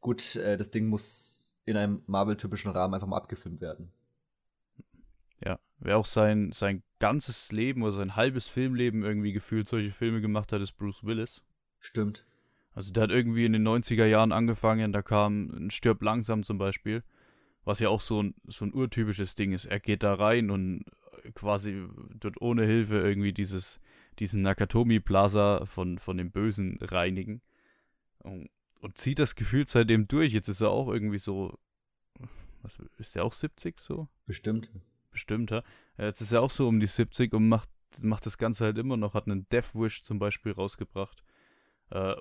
[0.00, 3.90] gut, äh, das Ding muss in einem Marvel-typischen Rahmen einfach mal abgefilmt werden.
[5.44, 10.20] Ja, wer auch sein, sein ganzes Leben oder sein halbes Filmleben irgendwie gefühlt solche Filme
[10.22, 11.42] gemacht hat, ist Bruce Willis.
[11.80, 12.24] Stimmt.
[12.74, 16.56] Also der hat irgendwie in den 90er Jahren angefangen, da kam ein Stirb langsam zum
[16.58, 17.02] Beispiel,
[17.64, 19.66] was ja auch so ein, so ein urtypisches Ding ist.
[19.66, 20.84] Er geht da rein und
[21.34, 23.80] quasi dort ohne Hilfe irgendwie dieses,
[24.18, 27.40] diesen Nakatomi Plaza von, von dem Bösen reinigen
[28.18, 30.32] und, und zieht das Gefühl seitdem durch.
[30.32, 31.58] Jetzt ist er auch irgendwie so,
[32.62, 34.08] was ist er auch 70 so?
[34.26, 34.70] Bestimmt.
[35.10, 35.62] Bestimmt, ja.
[35.96, 37.70] Jetzt ist er auch so um die 70 und macht,
[38.02, 41.22] macht das Ganze halt immer noch, hat einen Death Wish zum Beispiel rausgebracht.
[41.90, 42.16] Äh,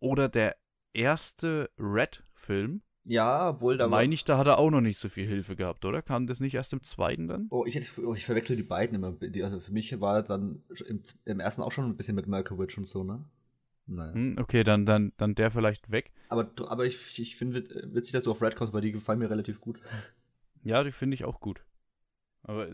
[0.00, 0.56] oder der
[0.92, 5.26] erste Red-Film, Ja, obwohl da meine ich, da hat er auch noch nicht so viel
[5.26, 6.02] Hilfe gehabt, oder?
[6.02, 7.48] Kam das nicht erst im zweiten dann?
[7.50, 9.12] Oh, ich, oh, ich verwechsel die beiden immer.
[9.12, 12.78] Die, also für mich war dann im, im ersten auch schon ein bisschen mit Malkovich
[12.78, 13.24] und so, ne?
[13.88, 14.12] Naja.
[14.12, 16.12] Hm, okay, dann, dann, dann der vielleicht weg.
[16.28, 19.18] Aber, aber ich, ich finde wit- witzig, dass du auf Red kommst, weil die gefallen
[19.18, 19.80] mir relativ gut.
[20.64, 21.64] Ja, die finde ich auch gut.
[22.44, 22.72] Aber äh,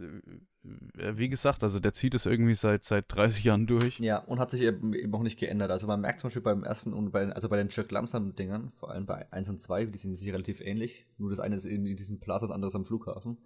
[0.99, 3.99] äh, wie gesagt, also der zieht es irgendwie seit, seit 30 Jahren durch.
[3.99, 5.71] Ja, und hat sich eben, eben auch nicht geändert.
[5.71, 8.91] Also man merkt zum Beispiel beim ersten und bei, also bei den Chuck Lamsam-Dingern, vor
[8.91, 11.07] allem bei 1 und 2, die sind sich relativ ähnlich.
[11.19, 13.39] Nur das eine ist in, in diesem Plaza, das andere ist am Flughafen.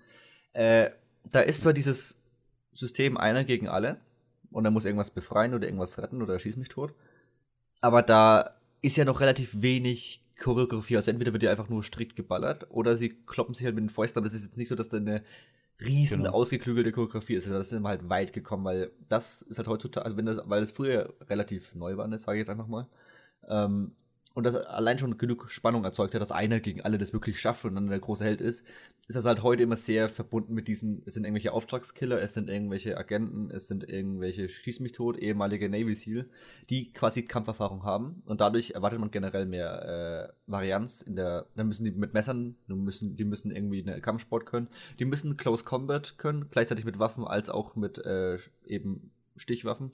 [0.52, 0.90] Äh,
[1.30, 2.20] da ist zwar dieses
[2.72, 4.00] System einer gegen alle
[4.50, 6.94] und er muss irgendwas befreien oder irgendwas retten oder er schießt mich tot.
[7.80, 10.96] Aber da ist ja noch relativ wenig Choreografie.
[10.96, 13.90] Also entweder wird ja einfach nur strikt geballert oder sie kloppen sich halt mit den
[13.90, 15.22] Fäusten, aber es ist jetzt nicht so, dass da eine
[15.86, 16.34] riesen Genau.
[16.34, 17.46] ausgeklügelte Choreografie ist.
[17.46, 20.40] Also das sind wir halt weit gekommen, weil das ist halt heutzutage, also wenn das,
[20.46, 22.86] weil das früher relativ neu war, das sage ich jetzt einfach mal.
[23.48, 23.92] Ähm,
[24.34, 27.64] und das allein schon genug Spannung erzeugt hat, dass einer gegen alle das wirklich schafft
[27.64, 28.66] und dann der große Held ist,
[29.08, 32.48] ist das halt heute immer sehr verbunden mit diesen, es sind irgendwelche Auftragskiller, es sind
[32.48, 36.28] irgendwelche Agenten, es sind irgendwelche Schieß mich tot, ehemalige Navy SEAL,
[36.70, 41.68] die quasi Kampferfahrung haben und dadurch erwartet man generell mehr äh, Varianz in der, dann
[41.68, 44.68] müssen die mit Messern, die müssen, die müssen irgendwie eine Kampfsport können,
[44.98, 49.92] die müssen Close Combat können, gleichzeitig mit Waffen als auch mit äh, eben Stichwaffen.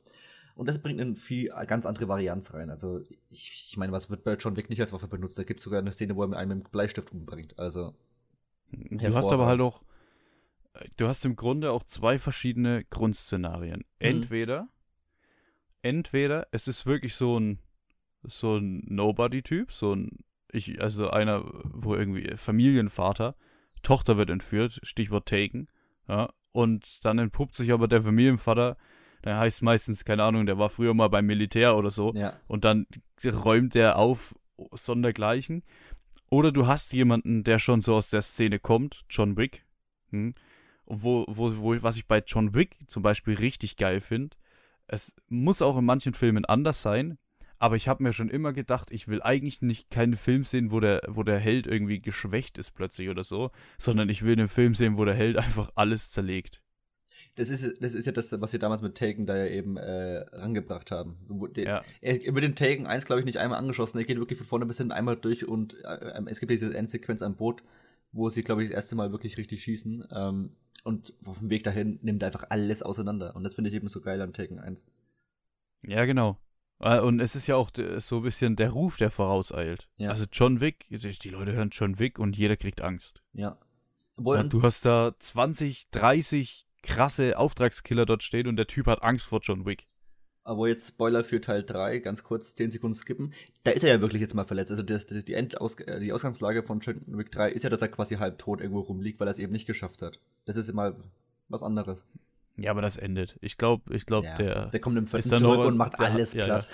[0.58, 2.68] Und das bringt eine viel ganz andere Varianz rein.
[2.68, 2.98] Also,
[3.30, 5.38] ich, ich meine, was wird bei John Wick nicht als Waffe benutzt?
[5.38, 7.56] Da gibt es sogar eine Szene, wo er mit einem Bleistift umbringt.
[7.60, 7.94] Also,
[8.72, 9.84] Du hast aber halt auch,
[10.74, 13.84] äh, du hast im Grunde auch zwei verschiedene Grundszenarien.
[14.00, 14.68] Entweder,
[15.82, 17.60] entweder es ist wirklich so ein,
[18.24, 23.36] so ein Nobody-Typ, so ein, ich, also einer, wo irgendwie Familienvater,
[23.84, 25.68] Tochter wird entführt, Stichwort Taken,
[26.08, 28.76] ja, und dann entpuppt sich aber der Familienvater,
[29.24, 32.34] der heißt meistens, keine Ahnung, der war früher mal beim Militär oder so, ja.
[32.46, 32.86] und dann
[33.24, 34.34] räumt der auf
[34.72, 35.62] sondergleichen.
[36.30, 39.64] Oder du hast jemanden, der schon so aus der Szene kommt, John Wick.
[40.10, 40.34] Hm?
[40.84, 44.36] Wo, wo, wo, was ich bei John Wick zum Beispiel richtig geil finde,
[44.86, 47.18] es muss auch in manchen Filmen anders sein,
[47.58, 50.80] aber ich habe mir schon immer gedacht, ich will eigentlich nicht keinen Film sehen, wo
[50.80, 54.74] der, wo der Held irgendwie geschwächt ist plötzlich oder so, sondern ich will einen Film
[54.74, 56.62] sehen, wo der Held einfach alles zerlegt.
[57.38, 60.18] Das ist, das ist ja das, was sie damals mit Taken da ja eben äh,
[60.32, 61.16] rangebracht haben.
[61.54, 61.84] Der- Ja.
[62.00, 63.98] Er, er wird den Taken 1, glaube ich, nicht einmal angeschossen.
[63.98, 67.22] Er geht wirklich von vorne bis hinten einmal durch und äh, es gibt diese Endsequenz
[67.22, 67.62] am Boot,
[68.12, 70.08] wo sie, glaube ich, das erste Mal wirklich richtig schießen.
[70.12, 70.50] Ähm,
[70.84, 73.34] und auf dem Weg dahin nimmt er einfach alles auseinander.
[73.36, 74.86] Und das finde ich eben so geil an Taken 1.
[75.82, 76.38] Ja, genau.
[76.80, 79.88] Äh, Und es ist ja auch so ein bisschen der Ruf, der vorauseilt.
[79.96, 80.10] Ja.
[80.10, 83.22] Also John Wick, die Leute hören John Wick und jeder kriegt Angst.
[83.32, 83.58] Ja.
[84.16, 89.02] Obwohl, Ja, du hast da 20, 30 krasse Auftragskiller dort stehen und der Typ hat
[89.02, 89.86] Angst vor John Wick.
[90.44, 93.34] Aber jetzt Spoiler für Teil 3, ganz kurz, 10 Sekunden skippen.
[93.64, 94.70] Da ist er ja wirklich jetzt mal verletzt.
[94.70, 97.88] Also das, die, Endaus äh, die Ausgangslage von John Wick 3 ist ja, dass er
[97.88, 100.20] quasi halb tot irgendwo rumliegt, weil er es eben nicht geschafft hat.
[100.46, 100.96] Das ist immer
[101.50, 102.06] was anderes.
[102.56, 103.36] Ja, aber das endet.
[103.42, 104.66] Ich glaube, ich glaube, ja, der.
[104.68, 106.68] Der kommt im vierten zurück und macht alles hat, platt.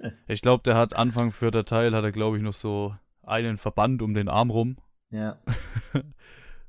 [0.00, 0.12] Ja, ja.
[0.26, 4.02] Ich glaube, der hat Anfang vierter Teil, hat er, glaube ich, noch so einen Verband
[4.02, 4.76] um den Arm rum.
[5.12, 5.38] Ja.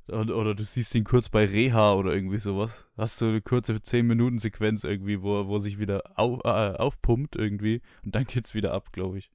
[0.08, 2.86] oder, oder, du siehst ihn kurz bei Reha oder irgendwie sowas.
[2.96, 7.82] Hast du eine kurze 10-Minuten-Sequenz irgendwie, wo, wo er sich wieder auf, äh, aufpumpt irgendwie
[8.04, 9.30] und dann geht's wieder ab, glaube ich.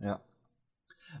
[0.00, 0.20] Ja.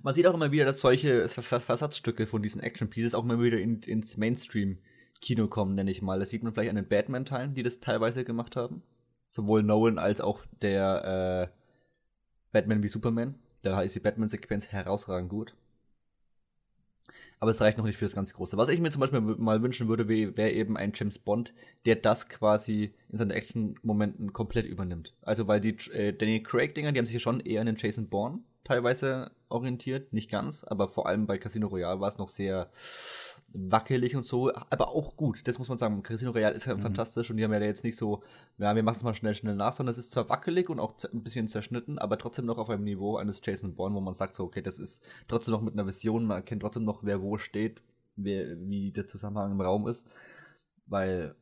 [0.02, 3.80] Man sieht auch immer wieder, dass solche Versatzstücke von diesen Action-Pieces auch immer wieder in,
[3.82, 6.18] ins Mainstream-Kino kommen, nenne ich mal.
[6.18, 8.82] Das sieht man vielleicht an den Batman-Teilen, die das teilweise gemacht haben.
[9.28, 11.58] Sowohl Nolan als auch der äh,
[12.52, 13.36] Batman wie Superman.
[13.62, 15.54] Da ist die Batman-Sequenz herausragend gut.
[17.44, 18.56] Aber es reicht noch nicht für das ganz Große.
[18.56, 21.52] Was ich mir zum Beispiel mal wünschen würde, wäre eben ein James Bond,
[21.84, 25.12] der das quasi in seinen Action-Momenten komplett übernimmt.
[25.20, 28.08] Also, weil die äh, Daniel Craig-Dinger, die haben sich ja schon eher an den Jason
[28.08, 30.10] Bourne teilweise orientiert.
[30.14, 32.70] Nicht ganz, aber vor allem bei Casino Royale war es noch sehr
[33.54, 35.46] wackelig und so, aber auch gut.
[35.46, 36.02] Das muss man sagen.
[36.02, 36.82] Casino Royale ist ja mhm.
[36.82, 38.22] fantastisch und die haben ja jetzt nicht so,
[38.58, 40.94] ja, wir machen es mal schnell, schnell nach, sondern es ist zwar wackelig und auch
[41.12, 44.34] ein bisschen zerschnitten, aber trotzdem noch auf einem Niveau eines Jason Bourne, wo man sagt
[44.34, 47.38] so, okay, das ist trotzdem noch mit einer Vision, man erkennt trotzdem noch, wer wo
[47.38, 47.80] steht,
[48.16, 50.08] wer, wie der Zusammenhang im Raum ist,
[50.86, 51.34] weil,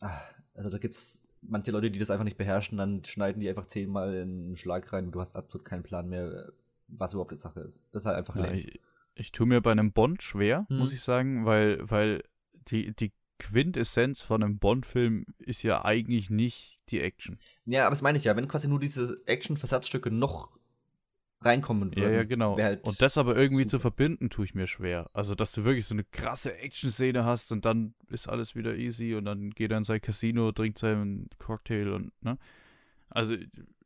[0.00, 0.20] ach,
[0.54, 4.14] also da gibt's manche Leute, die das einfach nicht beherrschen, dann schneiden die einfach zehnmal
[4.14, 6.52] in einen Schlag rein und du hast absolut keinen Plan mehr,
[6.88, 7.82] was überhaupt die Sache ist.
[7.92, 8.52] Das ist halt einfach ja,
[9.14, 10.78] ich, tue mir bei einem Bond schwer, hm.
[10.78, 12.22] muss ich sagen, weil, weil
[12.68, 17.38] die, die Quintessenz von einem Bond-Film ist ja eigentlich nicht die Action.
[17.64, 20.56] Ja, aber das meine ich ja, wenn quasi nur diese Action-Versatzstücke noch
[21.40, 22.02] reinkommen würden.
[22.02, 22.56] Ja, ja, genau.
[22.56, 23.70] Halt und das aber irgendwie super.
[23.70, 25.10] zu verbinden, tue ich mir schwer.
[25.12, 29.16] Also, dass du wirklich so eine krasse Action-Szene hast und dann ist alles wieder easy
[29.16, 32.38] und dann geht er in sein Casino, trinkt seinen Cocktail und, ne?
[33.10, 33.34] Also,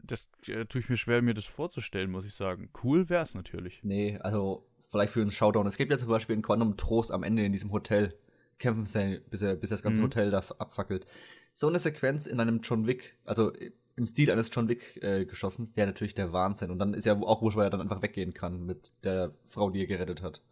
[0.03, 2.71] das äh, tue ich mir schwer, mir das vorzustellen, muss ich sagen.
[2.85, 3.81] Cool wäre es natürlich.
[3.83, 5.67] Nee, also vielleicht für einen Showdown.
[5.67, 8.17] Es gibt ja zum Beispiel in Quantum Trost am Ende in diesem Hotel.
[8.59, 10.07] Kämpfen sie, bis, er, bis das ganze mhm.
[10.07, 11.07] Hotel da abfackelt.
[11.53, 13.53] So eine Sequenz in einem John Wick, also
[13.97, 16.71] im Stil eines John Wick äh, geschossen, wäre natürlich der Wahnsinn.
[16.71, 19.71] Und dann ist ja auch wurscht, weil er dann einfach weggehen kann mit der Frau,
[19.71, 20.43] die er gerettet hat.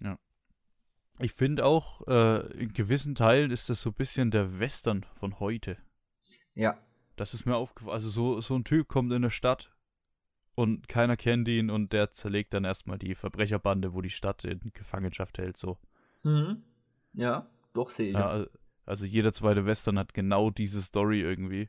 [0.00, 0.18] Ja.
[1.18, 5.38] Ich finde auch, äh, in gewissen Teilen ist das so ein bisschen der Western von
[5.40, 5.76] heute.
[6.54, 6.78] Ja.
[7.16, 7.94] Das ist mir aufgefallen.
[7.94, 9.70] Also so, so ein Typ kommt in eine Stadt,
[10.54, 14.60] und keiner kennt ihn und der zerlegt dann erstmal die Verbrecherbande, wo die Stadt in
[14.72, 15.78] Gefangenschaft hält, so.
[16.22, 16.62] Mhm.
[17.14, 18.14] Ja, doch sehe ich.
[18.14, 18.46] Ja,
[18.86, 21.68] also jeder zweite Western hat genau diese Story irgendwie.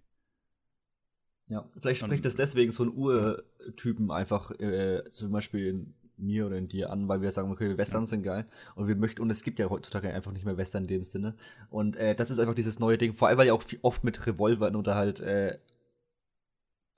[1.50, 6.58] Ja, vielleicht spricht das deswegen so einen Urtypen einfach äh, zum Beispiel in mir oder
[6.58, 8.16] in dir an, weil wir sagen, okay, Westerns ja.
[8.16, 10.88] sind geil und wir möchten, und es gibt ja heutzutage einfach nicht mehr Western in
[10.88, 11.36] dem Sinne.
[11.70, 14.26] Und äh, das ist einfach dieses neue Ding, vor allem weil ja auch oft mit
[14.28, 15.58] Revolvern oder halt äh,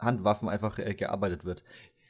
[0.04, 1.64] Handwaffen einfach äh, gearbeitet wird.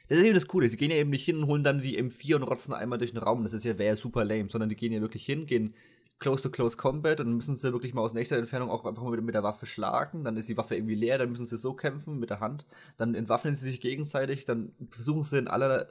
[0.08, 0.68] Das ist eben das Coole.
[0.68, 3.12] Sie gehen ja eben nicht hin und holen dann die M4 und rotzen einmal durch
[3.12, 3.42] den Raum.
[3.42, 5.74] Das ist ja wäre super lame, sondern die gehen ja wirklich hin, gehen
[6.18, 9.20] close to close combat und müssen sie wirklich mal aus nächster Entfernung auch einfach mal
[9.20, 10.24] mit, der Waffe schlagen.
[10.24, 12.66] Dann ist die Waffe irgendwie leer, dann müssen sie so kämpfen mit der Hand.
[12.96, 15.88] Dann entwaffnen sie sich gegenseitig, dann versuchen sie in aller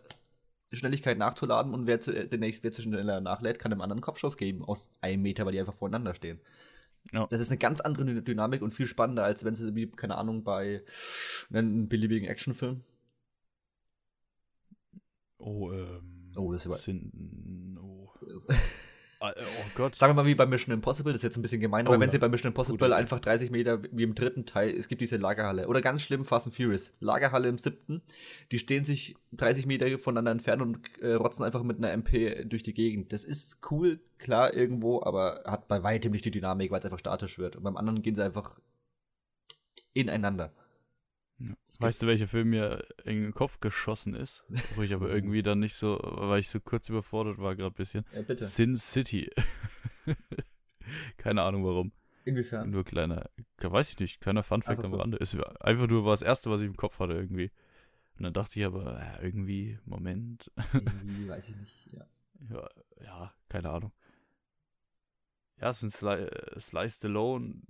[0.72, 4.02] Schnelligkeit nachzuladen und wer, zu, äh, der nächste, wer zu schneller nachlädt, kann dem anderen
[4.02, 6.40] Kopfschuss geben aus einem Meter, weil die einfach voreinander stehen.
[7.12, 7.28] Ja.
[7.28, 10.44] Das ist eine ganz andere Dynamik und viel spannender, als wenn sie, wie, keine Ahnung,
[10.44, 10.84] bei
[11.52, 12.84] einem beliebigen Actionfilm.
[15.38, 16.32] Oh, ähm.
[16.36, 18.10] Oh, das ist sind, oh.
[19.24, 19.96] Äh, oh Gott.
[19.96, 22.00] Sagen wir mal wie bei Mission Impossible, das ist jetzt ein bisschen gemein, oh, aber
[22.00, 22.12] wenn ja.
[22.12, 25.18] sie bei Mission Impossible Gut, einfach 30 Meter wie im dritten Teil, es gibt diese
[25.18, 25.68] Lagerhalle.
[25.68, 26.94] Oder ganz schlimm, Fast and Furious.
[27.00, 28.02] Lagerhalle im siebten,
[28.52, 32.64] die stehen sich 30 Meter voneinander entfernt und äh, rotzen einfach mit einer MP durch
[32.64, 33.14] die Gegend.
[33.14, 37.00] Das ist cool, klar, irgendwo, aber hat bei weitem nicht die Dynamik, weil es einfach
[37.00, 37.56] statisch wird.
[37.56, 38.60] Und beim anderen gehen sie einfach
[39.94, 40.52] ineinander.
[41.44, 41.56] Ja.
[41.80, 44.46] Weißt du, welcher Film mir in den Kopf geschossen ist?
[44.76, 47.78] Wo ich aber irgendwie dann nicht so, weil ich so kurz überfordert war, gerade ein
[47.78, 48.06] bisschen.
[48.14, 48.44] Ja, bitte.
[48.44, 49.30] Sin City.
[51.18, 51.92] Keine Ahnung warum.
[52.26, 52.70] Inwiefern?
[52.70, 53.30] Nur kleiner,
[53.62, 54.98] weiß ich nicht, kleiner Funfact am so.
[54.98, 55.18] Rande.
[55.18, 57.52] Ist einfach nur war das erste, was ich im Kopf hatte irgendwie.
[58.18, 60.52] Und dann dachte ich aber, ja, irgendwie, Moment.
[60.74, 62.06] Irgendwie, weiß ich nicht, ja.
[62.50, 62.70] Ja,
[63.04, 63.92] ja keine Ahnung.
[65.60, 67.62] Ja, es ist ein Sli Slice Stallone,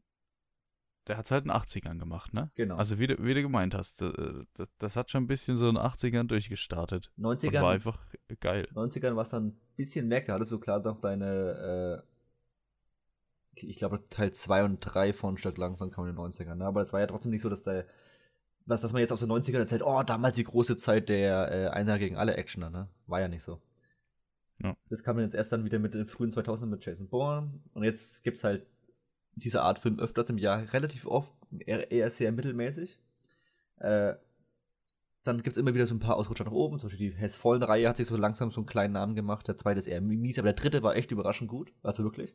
[1.08, 2.52] der hat es halt in den 80ern gemacht, ne?
[2.56, 2.78] Genau.
[2.78, 4.14] Also wie du, wie du gemeint hast, das,
[4.54, 7.12] das, das, hat schon ein bisschen so in den 80ern durchgestartet.
[7.18, 7.62] 90ern.
[7.62, 8.00] war einfach
[8.40, 8.68] geil.
[8.74, 12.04] 90ern war es dann ein bisschen mehr, da hattest du klar noch deine,
[13.56, 16.66] äh, ich glaube Teil 2 und 3 von Stück langsam kam in den 90ern, ne?
[16.66, 17.86] Aber das war ja trotzdem nicht so, dass der,
[18.66, 21.68] was, dass man jetzt aus den 90ern erzählt, oh, damals die große Zeit der äh,
[21.70, 22.88] Einer gegen alle Actioner, ne?
[23.08, 23.62] War ja nicht so.
[24.64, 24.78] Ja.
[24.88, 28.24] Das kam jetzt erst dann wieder mit den frühen 2000ern mit Jason Bourne und jetzt
[28.24, 28.66] gibt's halt
[29.36, 33.00] diese Art Film öfters im Jahr, relativ oft, eher, eher sehr mittelmäßig.
[33.78, 34.16] Äh,
[35.24, 36.80] dann gibt es immer wieder so ein paar Ausrutscher nach oben.
[36.80, 39.48] Zum Beispiel die Hess vollen Reihe hat sich so langsam so einen kleinen Namen gemacht.
[39.48, 41.74] Der zweite ist eher mies, aber der dritte war echt überraschend gut.
[41.82, 42.34] Also wirklich.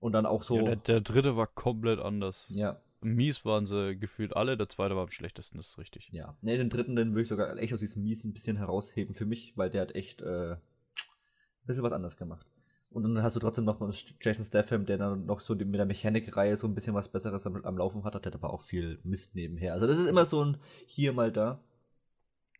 [0.00, 0.56] Und dann auch so.
[0.56, 2.50] Ja, der, der dritte war komplett anders.
[2.54, 2.80] Ja.
[3.00, 6.08] Mies waren sie gefühlt alle, der zweite war am schlechtesten, das ist richtig.
[6.12, 6.38] Ja.
[6.40, 9.26] Ne, den dritten, den würde ich sogar echt aus diesem Mies ein bisschen herausheben für
[9.26, 12.46] mich, weil der hat echt äh, ein bisschen was anders gemacht.
[12.94, 15.84] Und dann hast du trotzdem noch mal Jason Statham, der dann noch so mit der
[15.84, 19.34] Mechanik-Reihe so ein bisschen was Besseres am, am Laufen hat, hat aber auch viel Mist
[19.34, 19.72] nebenher.
[19.72, 21.60] Also das ist immer so ein hier mal da.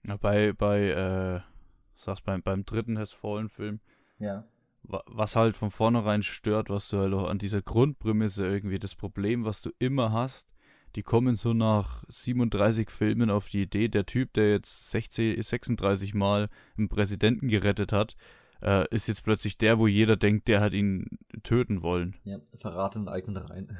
[0.07, 1.41] Ja, bei, bei, äh,
[2.05, 3.81] sagst beim, beim dritten Has Fallen-Film,
[4.19, 4.45] Ja.
[4.83, 8.95] wa- was halt von vornherein stört, was du halt auch an dieser Grundprämisse irgendwie, das
[8.97, 10.49] Problem, was du immer hast,
[10.97, 16.13] die kommen so nach 37 Filmen auf die Idee, der Typ, der jetzt 16, 36
[16.15, 18.17] Mal einen Präsidenten gerettet hat,
[18.65, 21.07] äh, ist jetzt plötzlich der, wo jeder denkt, der hat ihn
[21.43, 22.17] töten wollen.
[22.25, 23.77] Ja, verraten in eigenen Reihen.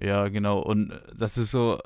[0.00, 0.60] Ja, genau.
[0.60, 1.80] Und das ist so,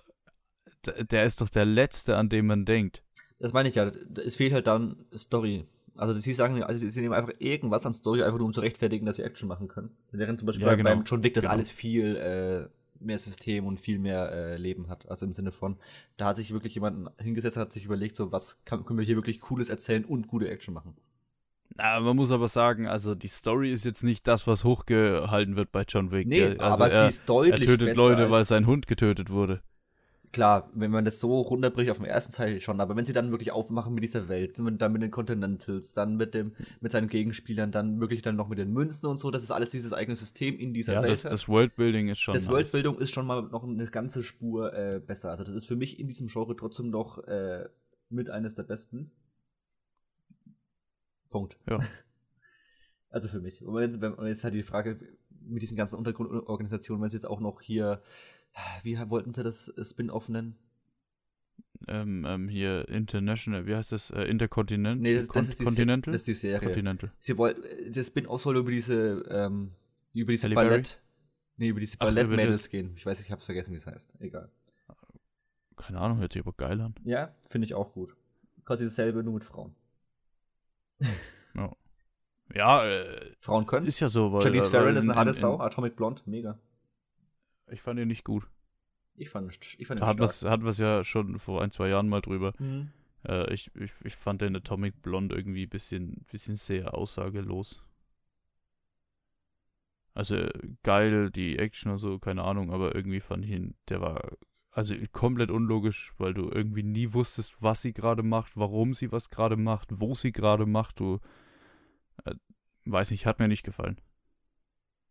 [1.10, 3.02] der ist doch der Letzte, an den man denkt.
[3.38, 3.90] Das meine ich ja.
[4.24, 5.66] Es fehlt halt dann Story.
[5.96, 9.06] Also sie sagen, also sie nehmen einfach irgendwas an Story, einfach nur um zu rechtfertigen,
[9.06, 9.90] dass sie Action machen können.
[10.10, 10.90] Während zum Beispiel Ja, genau.
[10.90, 11.52] beim John Wick das Genau.
[11.52, 15.08] alles viel äh, mehr System und viel mehr äh, Leben hat.
[15.08, 15.76] Also im Sinne von,
[16.16, 19.16] da hat sich wirklich jemand hingesetzt, hat sich überlegt, so was kann, können wir hier
[19.16, 20.96] wirklich Cooles erzählen und gute Action machen.
[21.76, 25.72] Na, man muss aber sagen, also die Story ist jetzt nicht das, was hochgehalten wird
[25.72, 26.28] bei John Wick.
[26.28, 29.60] Nee, also aber er, sie ist deutlich er tötet Leute, weil sein Hund getötet wurde.
[30.30, 33.30] Klar, wenn man das so runterbricht auf dem ersten Teil schon, aber wenn sie dann
[33.30, 37.70] wirklich aufmachen mit dieser Welt, dann mit den Continentals, dann mit dem, mit seinen Gegenspielern,
[37.70, 40.58] dann wirklich dann noch mit den Münzen und so, das ist alles dieses eigene System
[40.58, 41.12] in dieser Ja, Welt.
[41.12, 41.32] das, hat.
[41.32, 42.34] das Worldbuilding ist schon.
[42.34, 42.52] das nice.
[42.52, 45.30] Worldbildung ist schon mal noch eine ganze Spur äh, besser.
[45.30, 47.68] Also das ist für mich in diesem Genre trotzdem noch äh,
[48.10, 49.12] mit eines der besten.
[51.34, 51.58] Punkt.
[51.68, 51.80] Ja.
[53.10, 53.64] Also für mich.
[53.64, 54.98] Und jetzt, wenn jetzt halt die Frage
[55.40, 58.02] mit diesen ganzen Untergrundorganisationen, wenn sie jetzt auch noch hier,
[58.82, 60.56] wie wollten sie das Spin-off nennen?
[61.86, 64.10] Ähm, ähm, hier International, wie heißt das?
[64.10, 65.00] Äh, Intercontinental?
[65.00, 66.10] Nee, das, das, ist die, Continental?
[66.10, 66.66] das ist die Serie.
[66.66, 67.12] Continental.
[67.20, 69.70] Sie wollten, das Spin-off soll über diese, ähm,
[70.12, 70.56] über diese Halle?
[70.56, 71.00] Ballett,
[71.56, 72.94] nee, über diese Ballett-Mädels gehen.
[72.96, 74.12] Ich weiß, ich hab's vergessen, wie es heißt.
[74.18, 74.50] Egal.
[75.76, 76.96] Keine Ahnung, hört sich aber geil an.
[77.04, 78.16] Ja, finde ich auch gut.
[78.64, 79.76] Quasi dasselbe, nur mit Frauen.
[82.54, 84.42] Ja, äh, Frauen können ist ja so, weil.
[84.42, 86.58] Charlize äh, Theron ist eine in- harte Sau, Atomic Blonde, mega.
[87.70, 88.46] Ich fand ihn nicht gut.
[89.16, 90.42] Ich fand, ich fand Da ihn hatten stark.
[90.42, 92.52] wir hatten wir's ja schon vor ein, zwei Jahren mal drüber.
[92.58, 92.92] Mhm.
[93.26, 97.82] Äh, ich, ich, ich fand den Atomic Blonde irgendwie ein bisschen, bisschen sehr aussagelos.
[100.12, 100.46] Also
[100.82, 104.20] geil, die Action und so, keine Ahnung, aber irgendwie fand ich ihn, der war
[104.74, 109.30] also komplett unlogisch, weil du irgendwie nie wusstest, was sie gerade macht, warum sie was
[109.30, 110.98] gerade macht, wo sie gerade macht.
[110.98, 111.20] Du
[112.24, 112.34] äh,
[112.84, 114.00] weiß nicht, hat mir nicht gefallen.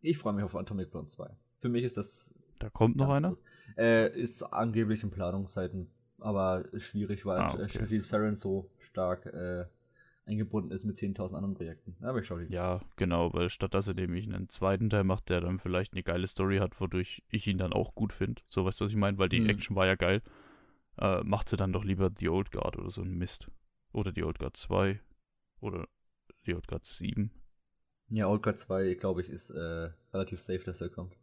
[0.01, 1.29] Ich freue mich auf Atomic Blonde 2.
[1.59, 2.33] Für mich ist das.
[2.59, 3.35] Da kommt noch einer?
[3.77, 7.69] Äh, ist angeblich in Planungszeiten, aber schwierig, weil Ah, ah, okay.
[7.69, 9.65] Charlize Theron so stark äh,
[10.25, 11.95] eingebunden ist mit 10.000 anderen Projekten.
[12.03, 12.51] Aber ich schau die.
[12.53, 16.03] Ja, genau, weil statt dass er nämlich einen zweiten Teil macht, der dann vielleicht eine
[16.03, 18.41] geile Story hat, wodurch ich ihn dann auch gut finde.
[18.45, 19.17] So weißt du, was ich meine?
[19.17, 19.49] Weil die Hm.
[19.49, 20.21] Action war ja geil.
[20.97, 23.49] Äh, macht sie dann doch lieber The Old Guard oder so ein Mist.
[23.91, 24.99] Oder The Old Guard 2.
[25.59, 25.87] Oder
[26.45, 27.31] The Old Guard 7.
[28.09, 31.15] Ja, Old Guard 2, glaube ich, ist äh, relativ safe, dass er kommt.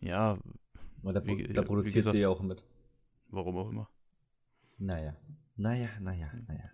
[0.00, 0.38] Ja,
[1.02, 2.62] Weil da, Wie- da produziert gesagt- sie ja auch mit.
[3.28, 3.88] warum auch immer.
[4.78, 5.16] Naja.
[5.56, 6.70] Naja, naja, naja.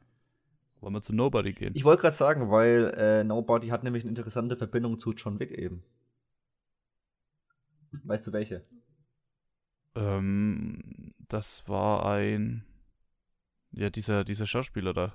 [0.84, 1.72] Wollen wir zu Nobody gehen?
[1.74, 5.50] Ich wollte gerade sagen, weil äh, Nobody hat nämlich eine interessante Verbindung zu John Wick
[5.50, 5.82] eben.
[8.02, 8.62] Weißt du welche?
[9.94, 12.64] ähm, das war ein.
[13.72, 15.14] Ja, dieser, dieser Schauspieler da.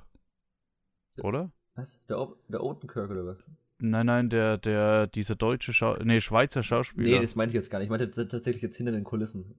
[1.21, 1.51] Oder?
[1.75, 2.03] Was?
[2.09, 3.43] Der, O- der Odenkirk oder was?
[3.77, 7.09] Nein, nein, der, der, dieser deutsche Schau nee, Schweizer Schauspieler.
[7.17, 7.85] Nee, das meinte ich jetzt gar nicht.
[7.85, 9.53] Ich meinte tatsächlich jetzt hinter den Kulissen.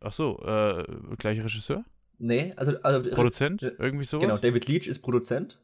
[0.00, 0.84] Ach so, äh,
[1.16, 1.84] gleich Regisseur?
[2.18, 3.62] Nee, also, also Produzent?
[3.62, 4.22] äh, Irgendwie sowas?
[4.26, 5.58] Genau, David Leach ist Produzent.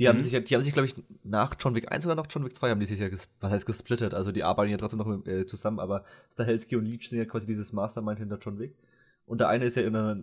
[0.00, 0.08] Die Mhm.
[0.08, 2.44] haben sich, ja- die haben sich, glaube ich, nach John Wick 1 oder nach John
[2.44, 3.08] Wick 2 haben die sich ja,
[3.40, 4.12] was heißt gesplittet.
[4.12, 7.46] Also die arbeiten ja trotzdem noch äh, zusammen, aber Stahelski und Leach sind ja quasi
[7.46, 8.74] dieses Mastermind hinter John Wick.
[9.24, 10.18] Und der eine ist ja in einer,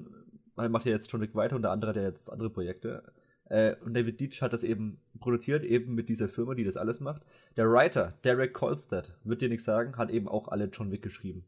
[0.70, 3.04] macht ja jetzt John Wick weiter und der andere hat ja jetzt andere Projekte.
[3.46, 7.00] Äh, und David Leach hat das eben produziert, eben mit dieser Firma, die das alles
[7.00, 7.22] macht.
[7.56, 11.46] Der Writer, Derek Kolstad, wird dir nichts sagen, hat eben auch alle John Wick geschrieben.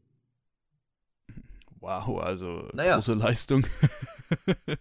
[1.84, 2.94] Wow, also Naja.
[2.96, 3.66] große Leistung.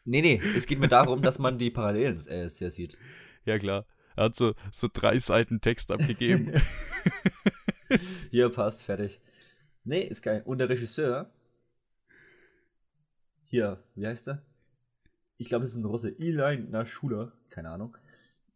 [0.06, 2.98] Nee, nee, es geht mir darum, dass man die Parallelen äh, sehr sieht.
[3.46, 3.86] ja, klar.
[4.16, 6.54] Er hat so, so drei Seiten Text abgegeben.
[8.32, 9.20] Hier passt, fertig.
[9.84, 10.42] Nee, ist geil.
[10.46, 11.30] Und der Regisseur,
[13.46, 14.42] hier, wie heißt er?
[15.38, 16.16] Ich glaube, das ist ein Russe.
[16.18, 17.98] Eli Nashula, keine Ahnung.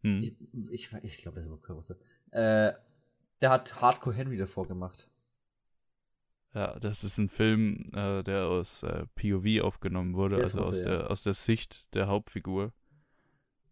[0.01, 0.23] hm.
[0.23, 0.35] Ich,
[0.71, 1.99] ich, ich glaube, das ist überhaupt kein Russe.
[2.31, 2.73] Äh,
[3.41, 5.09] der hat Hardcore Henry davor gemacht.
[6.53, 10.85] Ja, das ist ein Film, äh, der aus äh, POV aufgenommen wurde, also aus, ja.
[10.85, 12.73] der, aus der Sicht der Hauptfigur.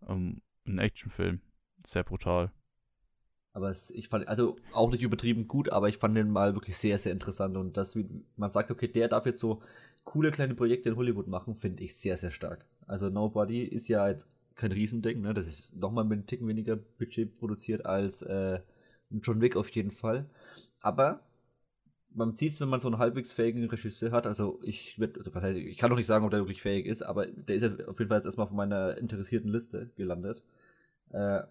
[0.01, 1.41] Um, ein Actionfilm.
[1.83, 2.51] Sehr brutal.
[3.53, 6.75] Aber es, ich fand, also auch nicht übertrieben gut, aber ich fand den mal wirklich
[6.75, 7.55] sehr, sehr interessant.
[7.55, 9.61] Und das, wie man sagt, okay, der darf jetzt so
[10.03, 12.65] coole kleine Projekte in Hollywood machen, finde ich sehr, sehr stark.
[12.85, 15.33] Also Nobody ist ja jetzt kein Riesending, ne?
[15.33, 18.59] Das ist nochmal mit einem Ticken weniger Budget produziert als äh,
[19.09, 20.25] John Wick auf jeden Fall.
[20.81, 21.21] Aber
[22.15, 24.25] man sieht es, wenn man so einen halbwegs fähigen Regisseur hat.
[24.25, 26.85] Also ich wird, also was heißt, ich kann doch nicht sagen, ob der wirklich fähig
[26.85, 30.41] ist, aber der ist ja auf jeden Fall jetzt erstmal auf meiner interessierten Liste gelandet.
[31.11, 31.41] Äh,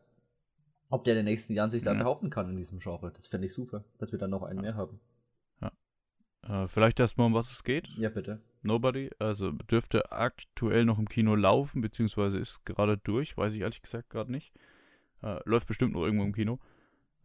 [0.90, 1.98] ob der in den nächsten Jahren sich da ja.
[1.98, 3.12] behaupten kann in diesem Genre.
[3.14, 4.62] Das fände ich super, dass wir dann noch einen ja.
[4.62, 5.00] mehr haben.
[5.60, 6.64] Ja.
[6.64, 7.88] Äh, vielleicht erstmal, um was es geht.
[7.96, 8.40] Ja, bitte.
[8.62, 13.82] Nobody, also dürfte aktuell noch im Kino laufen, beziehungsweise ist gerade durch, weiß ich ehrlich
[13.82, 14.54] gesagt gerade nicht.
[15.22, 16.58] Äh, läuft bestimmt noch irgendwo im Kino.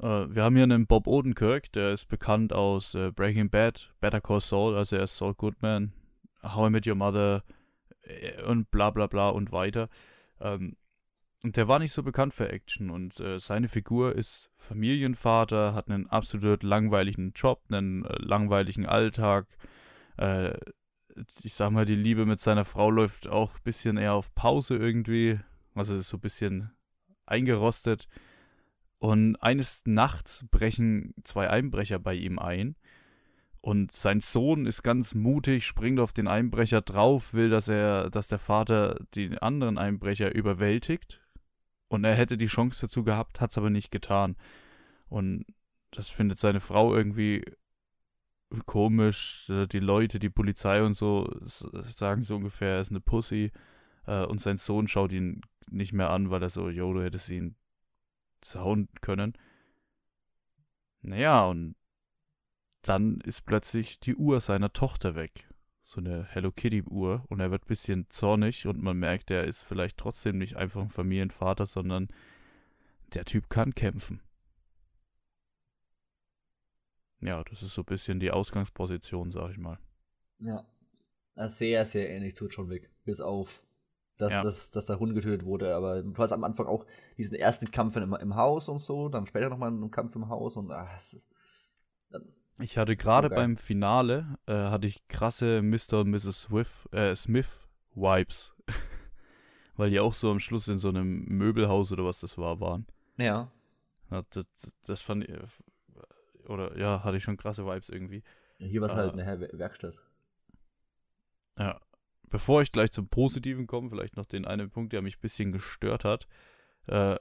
[0.01, 4.21] Äh, wir haben hier einen Bob Odenkirk, der ist bekannt aus äh, Breaking Bad, Better
[4.21, 5.93] Call Saul, also er ist Saul Goodman,
[6.41, 7.43] How I Met Your Mother
[8.03, 9.89] äh, und bla bla bla und weiter.
[10.39, 10.77] Ähm,
[11.43, 16.05] und der war nicht so bekannt für Action und seine Figur ist Familienvater, hat einen
[16.07, 19.47] absolut langweiligen Job, einen langweiligen Alltag.
[21.41, 24.75] Ich sag mal, die Liebe mit seiner Frau läuft auch ein bisschen eher auf Pause
[24.75, 25.39] irgendwie.
[25.75, 26.71] Also ist so ein bisschen
[27.25, 28.09] eingerostet.
[28.99, 32.75] Und eines Nachts brechen zwei Einbrecher bei ihm ein.
[33.61, 38.27] Und sein Sohn ist ganz mutig, springt auf den Einbrecher drauf, will, dass er, dass
[38.27, 41.21] der Vater den anderen Einbrecher überwältigt.
[41.87, 44.35] Und er hätte die Chance dazu gehabt, hat es aber nicht getan.
[45.07, 45.45] Und
[45.91, 47.43] das findet seine Frau irgendwie
[48.65, 49.51] komisch.
[49.71, 53.51] Die Leute, die Polizei und so sagen so ungefähr, er ist eine Pussy.
[54.05, 57.29] Äh, und sein Sohn schaut ihn nicht mehr an, weil er so, yo, du hättest
[57.29, 57.55] ihn
[58.41, 59.33] zauen können.
[61.01, 61.75] Naja, und
[62.81, 65.47] dann ist plötzlich die Uhr seiner Tochter weg.
[65.83, 67.25] So eine Hello Kitty Uhr.
[67.29, 70.81] Und er wird ein bisschen zornig und man merkt, er ist vielleicht trotzdem nicht einfach
[70.81, 72.07] ein Familienvater, sondern
[73.13, 74.21] der Typ kann kämpfen.
[77.21, 79.79] Ja, das ist so ein bisschen die Ausgangsposition, sag ich mal.
[80.39, 80.65] Ja.
[81.47, 82.89] Sehr, sehr ähnlich zu John Wick.
[83.03, 83.63] Bis auf
[84.19, 84.43] dass, ja.
[84.43, 85.73] dass, dass der Hund getötet wurde.
[85.73, 86.85] Aber du hast am Anfang auch
[87.17, 90.57] diesen ersten Kampf im, im Haus und so, dann später nochmal einen Kampf im Haus
[90.57, 91.27] und ah, es ist,
[92.61, 96.01] ich hatte gerade so beim Finale äh, hatte ich krasse Mr.
[96.01, 96.41] und Mrs.
[96.41, 98.53] Swift, äh, Smith Vibes.
[99.77, 102.85] Weil die auch so am Schluss in so einem Möbelhaus oder was das war, waren.
[103.15, 103.49] Ja.
[104.11, 104.45] ja das,
[104.85, 105.33] das fand ich,
[106.49, 108.23] oder ja, hatte ich schon krasse Vibes irgendwie.
[108.57, 110.03] Hier war es halt äh, halt eine Werkstatt.
[111.57, 111.79] Ja,
[112.29, 115.51] bevor ich gleich zum Positiven komme, vielleicht noch den einen Punkt, der mich ein bisschen
[115.51, 116.27] gestört hat.
[116.87, 117.15] Äh,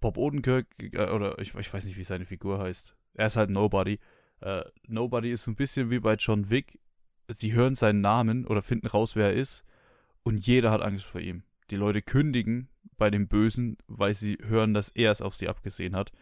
[0.00, 2.96] Bob Odenkirk, äh, oder ich, ich, weiß nicht, wie seine Figur heißt.
[3.14, 3.98] Er ist halt Nobody.
[4.40, 6.78] Äh, Nobody ist so ein bisschen wie bei John Wick.
[7.28, 9.64] Sie hören seinen Namen oder finden raus, wer er ist.
[10.22, 11.42] Und jeder hat Angst vor ihm.
[11.70, 15.94] Die Leute kündigen bei dem Bösen, weil sie hören, dass er es auf sie abgesehen
[15.94, 16.12] hat.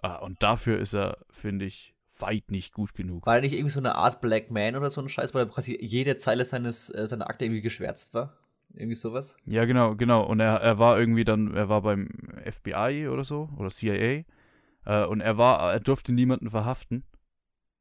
[0.00, 3.26] Ah, und dafür ist er, finde ich, weit nicht gut genug.
[3.26, 5.78] War er nicht irgendwie so eine Art Black Man oder so ein Scheiß, weil quasi
[5.80, 8.36] jede Zeile seines, äh, seiner Akte irgendwie geschwärzt war?
[8.74, 9.36] Irgendwie sowas?
[9.46, 10.24] Ja, genau, genau.
[10.24, 12.08] Und er, er war irgendwie dann, er war beim
[12.44, 14.24] FBI oder so, oder CIA.
[14.84, 17.04] Äh, und er war, er durfte niemanden verhaften.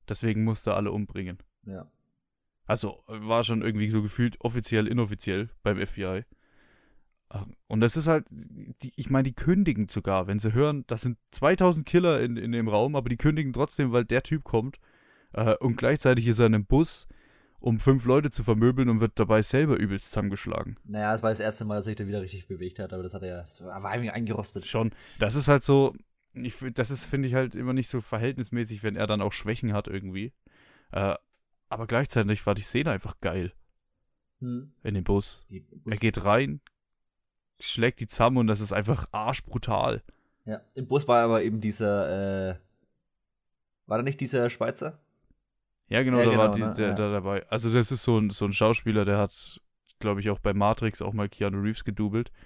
[0.07, 1.37] Deswegen musste er alle umbringen.
[1.65, 1.91] Ja.
[2.65, 6.23] Also war schon irgendwie so gefühlt offiziell, inoffiziell beim FBI.
[7.67, 11.17] Und das ist halt, die, ich meine, die kündigen sogar, wenn sie hören, das sind
[11.31, 14.79] 2000 Killer in, in dem Raum, aber die kündigen trotzdem, weil der Typ kommt.
[15.33, 17.07] Äh, und gleichzeitig ist er in einem Bus,
[17.59, 20.77] um fünf Leute zu vermöbeln und wird dabei selber übelst zusammengeschlagen.
[20.85, 23.13] Naja, das war das erste Mal, dass sich da wieder richtig bewegt hat, aber das
[23.13, 24.65] hat er ja, das war irgendwie eingerostet.
[24.65, 24.91] Schon.
[25.19, 25.93] Das ist halt so,
[26.33, 29.73] ich, das ist, finde ich, halt immer nicht so verhältnismäßig, wenn er dann auch Schwächen
[29.73, 30.33] hat irgendwie.
[30.91, 31.15] Äh,
[31.69, 33.51] aber gleichzeitig war die Szene einfach geil.
[34.39, 34.71] Hm.
[34.83, 35.43] In dem Bus.
[35.49, 35.91] Bus.
[35.91, 36.61] Er geht rein,
[37.59, 40.03] schlägt die zusammen und das ist einfach arschbrutal.
[40.45, 42.55] Ja, im Bus war aber eben dieser, äh,
[43.85, 44.99] war da nicht dieser Schweizer?
[45.89, 46.73] Ja, genau, ja, da genau, war die, ne?
[46.75, 46.93] der, ja.
[46.93, 47.47] der dabei.
[47.49, 49.61] Also das ist so ein, so ein Schauspieler, der hat,
[49.99, 52.31] glaube ich, auch bei Matrix auch mal Keanu Reeves gedoubelt.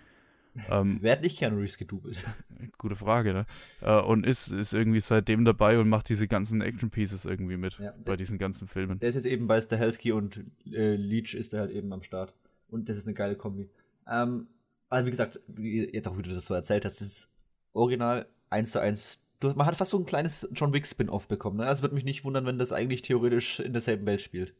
[0.69, 2.25] Ähm, Wer hat nicht Keanu Reeves gedoubelt?
[2.77, 3.45] Gute Frage, ne?
[3.79, 7.93] Äh, und ist, ist irgendwie seitdem dabei und macht diese ganzen Action-Pieces irgendwie mit ja,
[8.03, 8.99] bei diesen ganzen Filmen.
[8.99, 12.35] Der ist jetzt eben bei Stahelski und äh, Leech ist der halt eben am Start.
[12.67, 13.69] Und das ist eine geile Kombi.
[14.05, 14.47] Ähm,
[14.91, 17.31] aber wie gesagt, jetzt auch wie du das so erzählt hast, das ist
[17.73, 19.23] original eins zu eins.
[19.41, 21.57] Man hat fast so ein kleines John Wick Spin-off bekommen.
[21.57, 21.65] Ne?
[21.65, 24.53] Also würde mich nicht wundern, wenn das eigentlich theoretisch in derselben Welt spielt.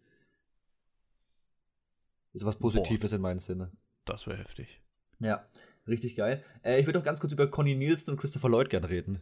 [2.33, 3.15] Ist was Positives Boah.
[3.17, 3.71] in meinem Sinne.
[4.05, 4.81] Das wäre heftig.
[5.19, 5.45] Ja.
[5.85, 6.43] Richtig geil.
[6.63, 9.21] Äh, ich würde auch ganz kurz über Connie Nielsen und Christopher Lloyd gerne reden.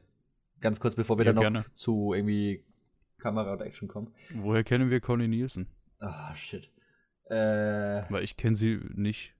[0.61, 1.65] Ganz kurz, bevor wir ja, dann noch gerne.
[1.73, 2.63] zu irgendwie
[3.17, 4.11] Kamera oder Action kommt.
[4.35, 5.67] Woher kennen wir Connie Nielsen?
[5.99, 6.69] Ah, shit.
[7.25, 9.33] Äh, Weil ich kenne sie nicht.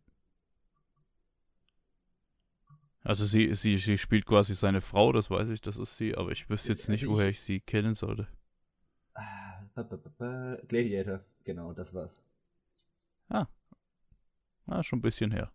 [3.04, 6.32] Also sie, sie, sie spielt quasi seine Frau, das weiß ich, das ist sie, aber
[6.32, 8.28] ich wüsste jetzt nicht, Also ich- woher ich sie kennen sollte.
[9.16, 12.22] ah, Gladiator, genau, das war's.
[14.72, 15.52] Ah, schon ein bisschen her.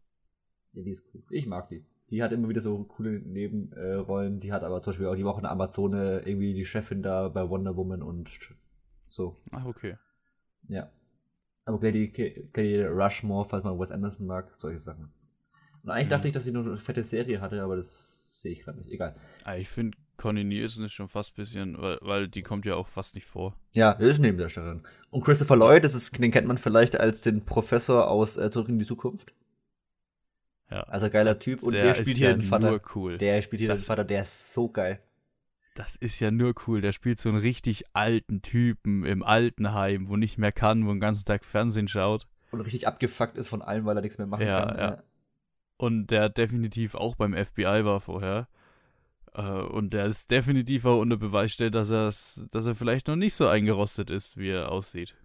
[0.73, 1.23] Ja, die ist cool.
[1.31, 1.85] Ich mag die.
[2.11, 4.41] Die hat immer wieder so coole Nebenrollen.
[4.41, 7.29] Die hat aber zum Beispiel auch, die auch in der Amazone irgendwie die Chefin da
[7.29, 8.29] bei Wonder Woman und
[9.07, 9.41] so.
[9.53, 9.97] Ah, okay.
[10.69, 10.91] Ja.
[11.65, 15.13] Aber Gladiator Rushmore, falls man Wes Anderson mag, solche Sachen.
[15.85, 16.11] Und eigentlich Mhm.
[16.11, 18.91] dachte ich, dass sie nur eine fette Serie hatte, aber das sehe ich gerade nicht.
[18.91, 19.15] Egal.
[19.45, 22.75] Ah, ich finde Connie Nielsen ist schon fast ein bisschen, weil, weil die kommt ja
[22.77, 23.55] auch fast nicht vor.
[23.75, 24.83] Ja, das ist Nebendarstellerin.
[25.11, 28.69] Und Christopher Lloyd, das ist, den kennt man vielleicht als den Professor aus äh, Zurück
[28.69, 29.33] in die Zukunft.
[30.71, 30.83] Ja.
[30.85, 31.63] Also geiler Typ.
[31.63, 32.71] Und der, Der spielt hier ja den Vater.
[32.71, 33.19] nur cool.
[33.19, 35.01] Der spielt hier Das- den Vater, der ist so geil.
[35.75, 36.81] Das ist ja nur cool.
[36.81, 41.01] Der spielt so einen richtig alten Typen im Altenheim, wo nicht mehr kann, wo den
[41.01, 42.27] ganzen Tag Fernsehen schaut.
[42.53, 44.79] Und richtig abgefuckt ist von allem, weil er nichts mehr machen Ja, kann.
[44.79, 45.03] ja.
[45.77, 48.49] Und der definitiv auch beim FBI war vorher.
[49.35, 53.17] Äh, Und der ist definitiv auch unter Beweis stellt, dass, er's- dass er vielleicht noch
[53.17, 55.17] nicht so eingerostet ist, wie er aussieht.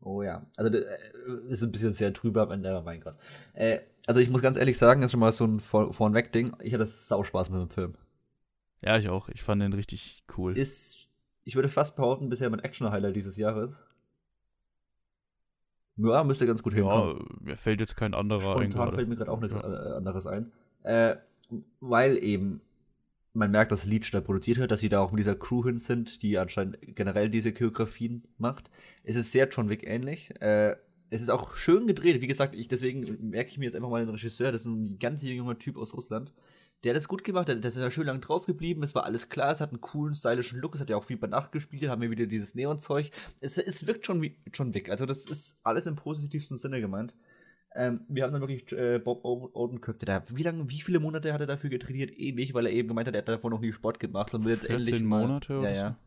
[0.00, 0.46] Oh ja.
[0.56, 3.16] Also der, äh, ist ein bisschen sehr trüber am Ende, aber mein Gott.
[3.54, 6.54] Äh, also ich muss ganz ehrlich sagen, das ist schon mal so ein Vor Vornweg-Ding.
[6.62, 7.94] Ich hatte sau Spaß mit dem Film.
[8.82, 9.28] Ja, ich auch.
[9.30, 10.56] Ich fand den richtig cool.
[10.56, 11.08] Ist,
[11.44, 13.74] ich würde fast behaupten, bisher mein Action-Highlight dieses Jahres.
[15.96, 17.38] Ja, müsste ganz gut ja, hinkommen.
[17.42, 19.92] mir fällt jetzt kein anderer ein Spontan fällt mir gerade auch nichts Ja.
[19.92, 20.52] äh, anderes ein.
[20.82, 21.16] Äh,
[21.80, 22.60] weil eben
[23.32, 25.78] man merkt, dass Leech da produziert hat, dass sie da auch mit dieser Crew hin
[25.78, 28.70] sind, die anscheinend generell diese Choreografien macht.
[29.04, 30.40] Es ist sehr John Wick ähnlich.
[30.40, 30.76] Äh,
[31.10, 32.20] es ist auch schön gedreht.
[32.20, 34.52] Wie gesagt, ich, deswegen merke ich mir jetzt einfach mal den Regisseur.
[34.52, 36.32] Das ist ein ganz junger Typ aus Russland.
[36.84, 39.04] Der hat das gut gemacht, der, der ist ja schön lang drauf geblieben, es war
[39.04, 41.52] alles klar, es hat einen coolen, stylischen Look, es hat ja auch viel bei Nacht
[41.52, 43.10] gespielt, haben wir wieder dieses Neonzeug.
[43.40, 47.14] Es, es wirkt schon wie John Wick, also das ist alles im positivsten Sinne gemeint.
[47.74, 51.32] Ähm, wir haben dann wirklich äh, Bob Odenkirk, der da, wie lange, wie viele Monate
[51.32, 52.10] hat er dafür getrainiert?
[52.10, 54.52] Ewig, weil er eben gemeint hat, er hat davor noch nie Sport gemacht und will
[54.52, 55.98] jetzt 14 endlich mal, Monate ja, oder ja.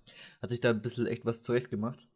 [0.41, 2.07] Hat sich da ein bisschen echt was zurecht gemacht.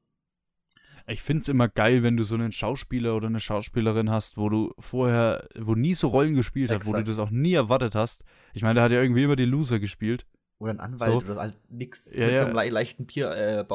[1.07, 4.73] Ich find's immer geil, wenn du so einen Schauspieler oder eine Schauspielerin hast, wo du
[4.79, 8.23] vorher, wo nie so Rollen gespielt hat, wo du das auch nie erwartet hast.
[8.53, 10.25] Ich meine, der hat ja irgendwie immer die Loser gespielt.
[10.59, 11.17] Oder ein Anwalt So.
[11.17, 12.49] oder halt nix Ja, mit so ja.
[12.49, 13.65] einem le leichten Bier, äh,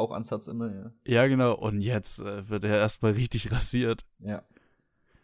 [0.49, 0.93] immer, ja.
[1.07, 1.55] Ja, genau.
[1.55, 4.07] Und jetzt äh, wird er erstmal richtig rasiert.
[4.20, 4.43] Ja.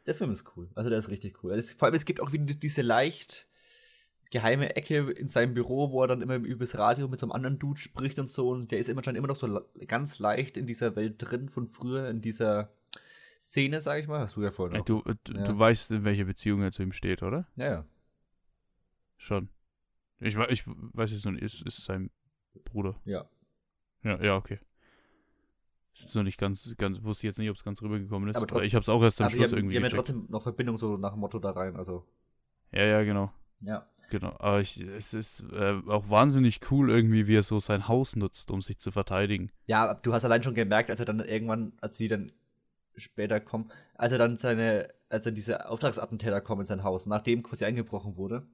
[0.07, 0.69] Der Film ist cool.
[0.75, 1.55] Also der ist richtig cool.
[1.55, 3.49] Es, vor allem, es gibt auch wieder diese leicht
[4.31, 7.59] geheime Ecke in seinem Büro, wo er dann immer übers Radio mit so einem anderen
[7.59, 8.49] Dude spricht und so.
[8.51, 11.67] Und der ist immer schon immer noch so ganz leicht in dieser Welt drin von
[11.67, 12.73] früher, in dieser
[13.41, 14.21] Szene, sag ich mal.
[14.21, 14.85] Hast du ja vorhin auch.
[14.85, 15.45] du, äh, du, Ja.
[15.45, 17.47] du weißt, in welcher Beziehung er zu ihm steht, oder?
[17.57, 17.85] Ja, ja.
[19.17, 19.49] Schon.
[20.21, 22.11] Ich, ich weiß jetzt noch nicht, ist, ist sein
[22.65, 23.01] Bruder.
[23.05, 23.29] Ja.
[24.03, 24.59] Ja, ja, okay.
[25.99, 28.37] Ist noch nicht ganz, ganz, wusste jetzt nicht, ob es ganz rübergekommen ist.
[28.37, 30.27] Aber trotzdem- ich hab's auch erst am die Schluss haben, irgendwie die haben ja trotzdem
[30.29, 31.77] noch Verbindung so nach dem Motto da rein.
[31.77, 32.05] Also,
[32.73, 33.33] Ja, ja, genau.
[33.61, 33.87] ja.
[34.11, 34.35] Genau.
[34.39, 38.51] Aber ich, es ist äh, auch wahnsinnig cool irgendwie, wie er so sein Haus nutzt,
[38.51, 39.51] um sich zu verteidigen.
[39.67, 42.31] Ja, du hast allein schon gemerkt, als er dann irgendwann, als sie dann
[42.97, 47.43] später kommen, als er dann seine, als dann diese Auftragsattentäter kommen in sein Haus, nachdem
[47.43, 48.47] quasi eingebrochen wurde,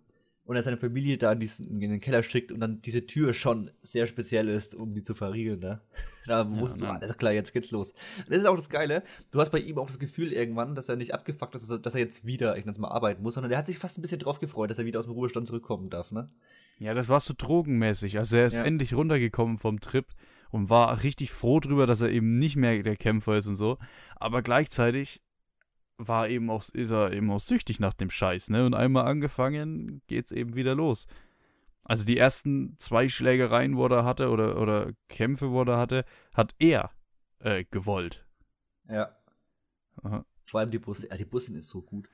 [0.44, 3.32] und er seine Familie da in, diesen, in den Keller schickt und dann diese Tür
[3.34, 5.80] schon sehr speziell ist, um die zu verriegeln, ne?
[6.26, 7.02] Da wusstest du, nein.
[7.02, 7.92] alles klar, jetzt geht's los.
[8.18, 10.88] Und das ist auch das Geile, du hast bei ihm auch das Gefühl irgendwann, dass
[10.88, 13.34] er nicht abgefuckt ist, dass er, dass er jetzt wieder, ich nenn's mal, arbeiten muss,
[13.34, 15.46] sondern er hat sich fast ein bisschen drauf gefreut, dass er wieder aus dem Ruhestand
[15.46, 16.28] zurückkommen darf, ne?
[16.78, 18.18] Ja, das war so drogenmäßig.
[18.18, 18.64] Also er ist Ja.
[18.64, 20.06] endlich runtergekommen vom Trip
[20.50, 23.78] und war richtig froh drüber, dass er eben nicht mehr der Kämpfer ist und so.
[24.16, 25.20] Aber gleichzeitig
[26.06, 28.64] war eben auch, ist er eben auch süchtig nach dem Scheiß, ne?
[28.66, 31.06] Und einmal angefangen, geht's eben wieder los.
[31.84, 36.54] Also die ersten zwei Schlägereien, wo er hatte, oder, oder Kämpfe, wo er hatte, hat
[36.58, 36.90] er
[37.40, 38.26] äh, gewollt.
[38.88, 39.16] Ja.
[40.02, 40.24] Aha.
[40.44, 42.08] Vor allem die Busse, ja, die Bussin ist so gut.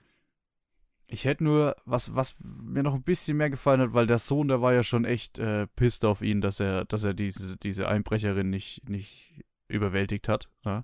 [1.09, 4.49] Ich hätte nur, was, was mir noch ein bisschen mehr gefallen hat, weil der Sohn,
[4.49, 7.89] der war ja schon echt äh, pisst auf ihn, dass er, dass er diese, diese
[7.89, 10.49] Einbrecherin nicht, nicht überwältigt hat.
[10.65, 10.83] Ja?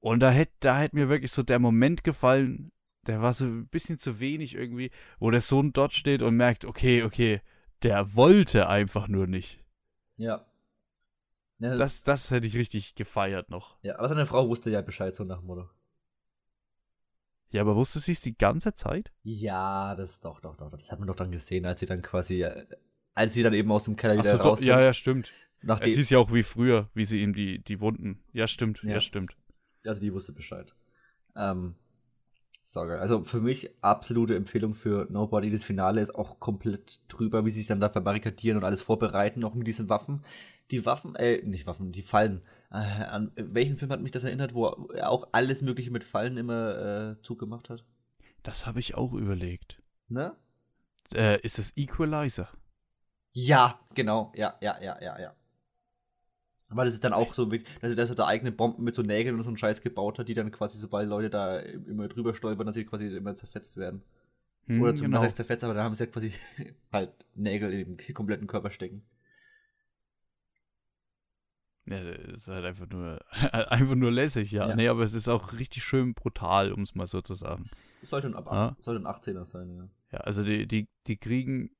[0.00, 2.70] Und da hätte da hätt mir wirklich so der Moment gefallen,
[3.06, 6.64] der war so ein bisschen zu wenig irgendwie, wo der Sohn dort steht und merkt,
[6.64, 7.40] okay, okay,
[7.82, 9.64] der wollte einfach nur nicht.
[10.16, 10.46] Ja.
[11.58, 13.76] ja Das, das hätte ich richtig gefeiert noch.
[13.82, 15.68] Ja, aber seine Frau wusste ja Bescheid, so nach dem Motto.
[17.50, 19.10] Ja, aber wusste sie es die ganze Zeit?
[19.22, 20.70] Ja, das doch, doch, doch.
[20.70, 22.66] Das hat man doch dann gesehen, als sie dann quasi, äh,
[23.14, 24.68] als sie dann eben aus dem Keller Ach wieder so, doch, raus sind.
[24.68, 25.32] ja, ja, stimmt.
[25.62, 28.22] Nachdem, Es hieß ja auch wie früher, wie sie ihm die, die Wunden.
[28.32, 29.00] Ja, stimmt, ja, Ja.
[29.00, 29.34] stimmt.
[29.86, 30.74] Also die wusste Bescheid.
[31.36, 31.74] Ähm,
[32.68, 32.98] Saugeil.
[32.98, 35.50] Also für mich absolute Empfehlung für Nobody.
[35.50, 39.42] Das Finale ist auch komplett drüber, wie sie sich dann da verbarrikadieren und alles vorbereiten,
[39.44, 40.22] auch mit diesen Waffen.
[40.70, 42.42] Die Waffen, äh, nicht Waffen, die Fallen.
[42.70, 46.36] Äh, an welchen Film hat mich das erinnert, wo er auch alles Mögliche mit Fallen
[46.36, 47.84] immer äh, zugemacht hat?
[48.42, 49.82] Das habe ich auch überlegt.
[50.08, 50.36] Ne?
[51.14, 52.50] Äh, ist das Equalizer?
[53.32, 54.32] Ja, genau.
[54.34, 55.34] Ja, ja, ja, ja, ja.
[56.70, 59.02] Weil es ist dann auch so, dass er, dass er da eigene Bomben mit so
[59.02, 62.34] Nägeln und so einen Scheiß gebaut hat, die dann quasi, sobald Leute da immer drüber
[62.34, 64.02] stolpern, dass sie quasi immer zerfetzt werden.
[64.66, 65.22] Hm, Oder zum genau.
[65.22, 66.32] heißt zerfetzt, aber da haben sie ja quasi
[66.92, 69.02] halt Nägel im kompletten Körper stecken.
[71.86, 73.18] Ja, es ist halt einfach nur,
[73.70, 74.68] einfach nur lässig, ja.
[74.68, 74.76] ja.
[74.76, 77.62] Nee, aber es ist auch richtig schön brutal, um es mal so zu sagen.
[77.62, 78.76] Es sollte ein, ab, ja?
[78.78, 79.88] sollte ein 18er sein, ja.
[80.12, 81.70] Ja, also die, die, die kriegen,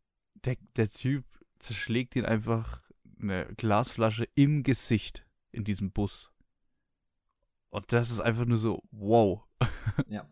[0.47, 1.25] der, der Typ
[1.59, 2.88] zerschlägt ihn einfach
[3.21, 6.33] eine Glasflasche im Gesicht in diesem Bus.
[7.71, 9.43] Und das ist einfach nur so, wow.
[10.09, 10.29] ja.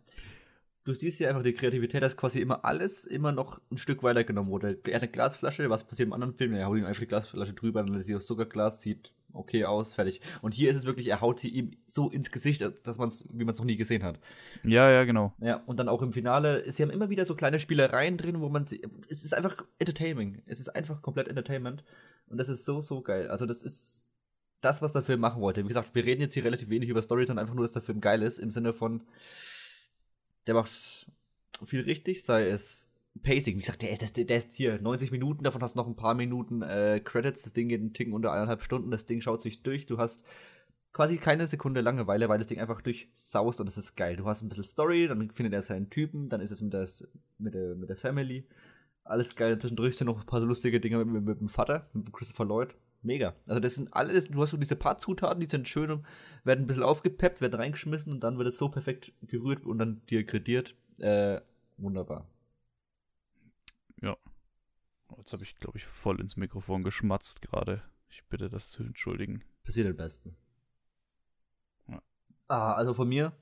[0.85, 4.23] Du siehst ja einfach die Kreativität, dass quasi immer alles immer noch ein Stück weiter
[4.23, 4.79] genommen wurde.
[4.85, 6.55] Er hat eine Glasflasche, was passiert im anderen Film?
[6.55, 9.93] Er haut ihm einfach die Glasflasche drüber, dann ist sie aus Zuckerglas, sieht okay aus,
[9.93, 10.21] fertig.
[10.43, 13.27] Und hier ist es wirklich, er haut sie ihm so ins Gesicht, dass man es,
[13.33, 14.21] wie man es noch nie gesehen hat.
[14.65, 15.35] Ja, ja, genau.
[15.41, 18.49] Ja, und dann auch im Finale, sie haben immer wieder so kleine Spielereien drin, wo
[18.49, 18.67] man,
[19.09, 20.43] es ist einfach Entertaining.
[20.47, 21.85] Es ist einfach komplett Entertainment.
[22.29, 23.29] Und das ist so, so geil.
[23.29, 24.09] Also, das ist
[24.61, 25.63] das, was der Film machen wollte.
[25.65, 27.83] Wie gesagt, wir reden jetzt hier relativ wenig über Story, sondern einfach nur, dass der
[27.83, 29.03] Film geil ist, im Sinne von,
[30.47, 31.07] der macht
[31.65, 32.89] viel richtig, sei es
[33.23, 33.57] Pacing.
[33.57, 36.15] Wie gesagt, der, der, der ist hier 90 Minuten, davon hast du noch ein paar
[36.15, 37.43] Minuten äh, Credits.
[37.43, 38.91] Das Ding geht einen Ticken unter eineinhalb Stunden.
[38.91, 39.87] Das Ding schaut sich durch.
[39.87, 40.25] Du hast
[40.93, 44.17] quasi keine Sekunde Langeweile, weil das Ding einfach durchsaust und es ist geil.
[44.17, 46.89] Du hast ein bisschen Story, dann findet er seinen Typen, dann ist es mit der,
[47.39, 48.47] mit der, mit der Family
[49.07, 49.59] alles geil.
[49.59, 52.45] Zwischendurch sind noch ein paar so lustige Dinge mit, mit, mit, dem Vater, mit Christopher
[52.45, 52.75] Lloyd.
[53.03, 53.35] Mega.
[53.47, 56.07] Also das sind alles, du hast so diese paar Zutaten, die sind schön und
[56.45, 60.03] werden ein bisschen aufgepeppt, werden reingeschmissen und dann wird es so perfekt gerührt und dann
[60.11, 60.75] degradiert.
[60.99, 61.41] Äh,
[61.77, 62.27] wunderbar.
[64.01, 64.17] Ja.
[65.19, 67.83] Jetzt habe ich, glaube ich, voll ins Mikrofon geschmatzt gerade.
[68.09, 69.45] Ich bitte das zu entschuldigen.
[69.65, 70.37] Passiert am besten.
[71.89, 72.03] Ja.
[72.49, 73.33] Ah, also von mir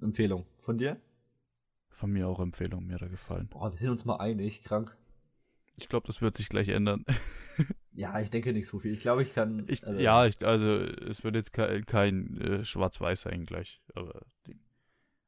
[0.00, 0.46] Empfehlung.
[0.58, 1.00] Von dir?
[1.96, 3.48] Von mir auch Empfehlung, mir er gefallen.
[3.48, 4.94] Boah, wir sind uns mal einig, krank.
[5.76, 7.06] Ich glaube, das wird sich gleich ändern.
[7.94, 8.92] ja, ich denke nicht so viel.
[8.92, 9.64] Ich glaube, ich kann.
[9.66, 13.80] Ich, also, ja, ich, also es wird jetzt kein, kein äh, Schwarz-Weiß sein gleich.
[13.94, 14.26] Aber,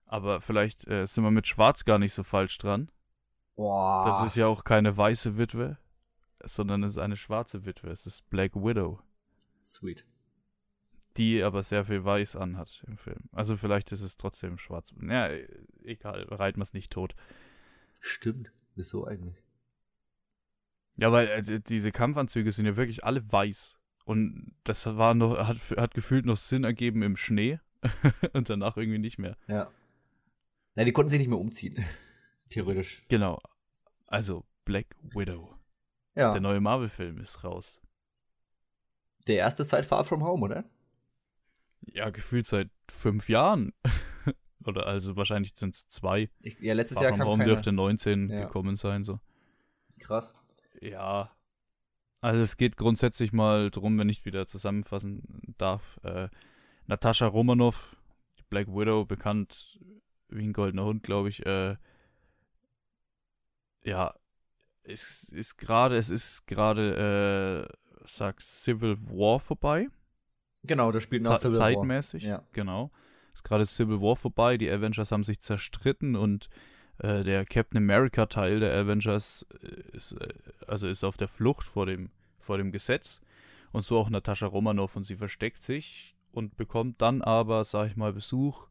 [0.04, 2.90] aber vielleicht äh, sind wir mit Schwarz gar nicht so falsch dran.
[3.56, 4.04] Boah.
[4.04, 5.78] Das ist ja auch keine weiße Witwe,
[6.44, 7.88] sondern es ist eine schwarze Witwe.
[7.88, 9.00] Es ist Black Widow.
[9.62, 10.04] Sweet
[11.18, 13.28] die aber sehr viel weiß anhat im Film.
[13.32, 14.94] Also vielleicht ist es trotzdem schwarz.
[15.00, 15.28] Ja,
[15.82, 17.14] egal, reiten wir es nicht tot.
[18.00, 18.52] Stimmt.
[18.74, 19.36] Wieso eigentlich?
[20.96, 23.78] Ja, weil also, diese Kampfanzüge sind ja wirklich alle weiß.
[24.04, 27.60] Und das war noch, hat, hat gefühlt noch Sinn ergeben im Schnee
[28.32, 29.36] und danach irgendwie nicht mehr.
[29.48, 29.70] Ja.
[30.74, 31.84] Nein, die konnten sich nicht mehr umziehen.
[32.48, 33.04] Theoretisch.
[33.08, 33.40] Genau.
[34.06, 35.54] Also Black Widow.
[36.14, 36.32] Ja.
[36.32, 37.80] Der neue Marvel-Film ist raus.
[39.26, 40.64] Der erste seit Far From Home, oder?
[41.86, 43.72] Ja, gefühlt seit fünf Jahren.
[44.66, 46.28] Oder also wahrscheinlich sind es zwei.
[46.40, 47.50] Ich, ja, letztes Jahr kam Raum keine...
[47.50, 48.44] dürfte 19 ja.
[48.44, 49.20] gekommen sein, so.
[49.98, 50.34] Krass.
[50.80, 51.30] Ja.
[52.20, 55.98] Also es geht grundsätzlich mal drum, wenn ich wieder zusammenfassen darf.
[56.02, 56.28] Äh,
[56.86, 57.96] Natascha Romanoff,
[58.38, 59.78] die Black Widow, bekannt
[60.28, 61.46] wie ein goldener Hund, glaube ich.
[61.46, 61.76] Äh,
[63.84, 64.12] ja,
[64.82, 67.74] es ist gerade, es ist gerade, äh,
[68.04, 69.88] sag Civil War vorbei.
[70.68, 72.30] Genau, das spielt nach Civil Zeitmäßig, War.
[72.30, 72.42] Ja.
[72.52, 72.90] genau.
[73.32, 76.48] Ist gerade Civil War vorbei, die Avengers haben sich zerstritten und
[76.98, 80.28] äh, der Captain America Teil der Avengers äh, ist, äh,
[80.66, 83.20] also ist auf der Flucht vor dem, vor dem Gesetz.
[83.72, 87.96] Und so auch Natascha Romanoff und sie versteckt sich und bekommt dann aber, sag ich
[87.96, 88.68] mal, Besuch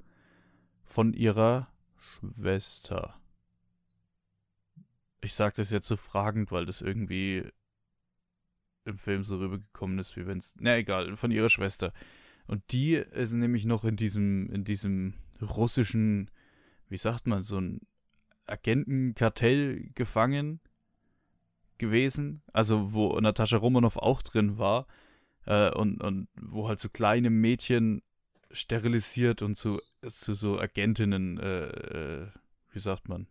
[0.83, 1.67] von ihrer
[1.97, 3.19] Schwester.
[5.21, 7.51] Ich sag das jetzt so fragend, weil das irgendwie
[8.87, 10.55] im Film so rübergekommen ist, wie wenn es.
[10.59, 11.93] Na egal, von ihrer Schwester.
[12.47, 16.31] Und die ist nämlich noch in diesem, in diesem russischen,
[16.89, 17.81] wie sagt man, so ein
[18.45, 20.61] Agentenkartell gefangen
[21.77, 22.41] gewesen.
[22.53, 24.87] Also wo Natascha Romanoff auch drin war.
[25.45, 28.01] Äh, und, und wo halt so kleine Mädchen
[28.51, 32.27] sterilisiert und zu, zu so Agentinnen, äh, äh,
[32.71, 33.27] wie sagt man,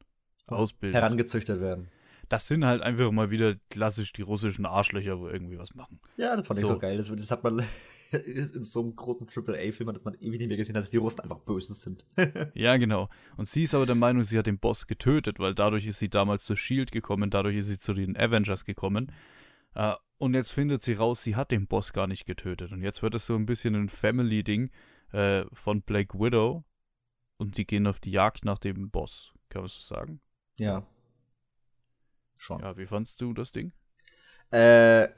[0.47, 1.01] ausbilden.
[1.01, 1.89] Herangezüchtet werden
[2.29, 6.01] das sind halt einfach mal wieder klassisch die russischen Arschlöcher, wo irgendwie was machen.
[6.16, 6.66] Ja, das fand so.
[6.66, 6.97] ich so geil.
[6.97, 7.64] Das, das hat man
[8.27, 11.20] in so einem großen AAA-Film, dass man ewig nicht mehr gesehen hat, dass die Russen
[11.20, 12.05] einfach böse sind.
[12.55, 13.09] ja, genau.
[13.37, 16.09] Und sie ist aber der Meinung, sie hat den Boss getötet, weil dadurch ist sie
[16.09, 19.12] damals zur Shield gekommen, dadurch ist sie zu den Avengers gekommen.
[19.74, 22.72] Uh, und jetzt findet sie raus, sie hat den Boss gar nicht getötet.
[22.72, 24.70] Und jetzt wird es so ein bisschen ein Family-Ding
[25.12, 26.64] äh, von Black Widow,
[27.39, 29.33] und die gehen auf die Jagd nach dem Boss.
[29.49, 30.20] Kann man so sagen?
[30.59, 30.87] Ja.
[32.37, 32.61] Schon.
[32.61, 33.72] Ja, wie fandst du das Ding?
[34.51, 35.09] Äh,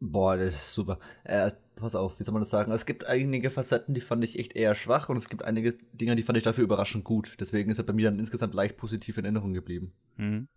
[0.00, 0.98] boah, das ist super.
[1.24, 2.72] Äh, pass auf, wie soll man das sagen?
[2.72, 6.16] Es gibt einige Facetten, die fand ich echt eher schwach und es gibt einige Dinge,
[6.16, 7.36] die fand ich dafür überraschend gut.
[7.40, 9.92] Deswegen ist er bei mir dann insgesamt leicht positiv in Erinnerung geblieben.
[10.16, 10.48] Mhm.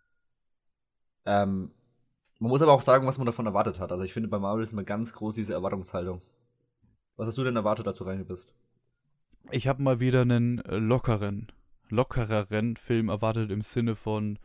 [1.26, 1.72] Ähm,
[2.40, 3.92] man muss aber auch sagen, was man davon erwartet hat.
[3.92, 6.22] Also ich finde, bei Marvel ist immer ganz groß diese Erwartungshaltung.
[7.16, 8.54] Was hast du denn erwartet, als du rein bist?
[9.52, 11.52] Ich habe mal wieder einen äh, lockeren,
[11.90, 14.40] lockereren Film erwartet im Sinne von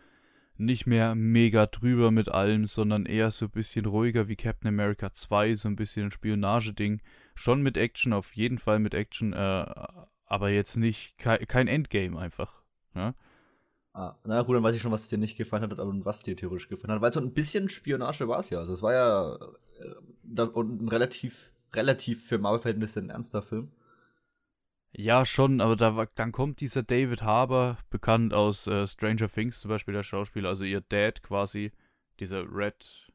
[0.58, 5.12] nicht mehr mega drüber mit allem, sondern eher so ein bisschen ruhiger wie Captain America
[5.12, 7.00] 2, so ein bisschen ein Spionageding.
[7.34, 9.64] Schon mit Action, auf jeden Fall mit Action, äh,
[10.26, 12.62] aber jetzt nicht, kein, kein Endgame einfach.
[12.94, 13.14] Ja?
[13.94, 16.36] Ah, na gut, dann weiß ich schon, was dir nicht gefallen hat und was dir
[16.36, 17.00] theoretisch gefallen hat.
[17.00, 18.58] Weil so ein bisschen Spionage war es ja.
[18.58, 23.72] Also es war ja äh, da, und ein relativ, relativ für Marvel-Verhältnisse ein ernster Film.
[24.92, 29.68] Ja, schon, aber da, dann kommt dieser David Harbour, bekannt aus äh, Stranger Things zum
[29.68, 31.72] Beispiel, der Schauspieler, also ihr Dad quasi,
[32.20, 33.08] dieser Red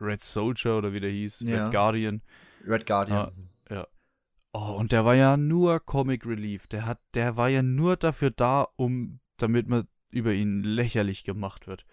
[0.00, 1.64] Red Soldier oder wie der hieß, Ja.
[1.64, 2.22] Red Guardian.
[2.66, 3.50] Red Guardian.
[3.70, 3.86] Ja.
[4.52, 6.66] Oh, und der war ja nur Comic Relief.
[6.68, 11.66] Der hat, der war ja nur dafür da, um, damit man über ihn lächerlich gemacht
[11.66, 11.84] wird.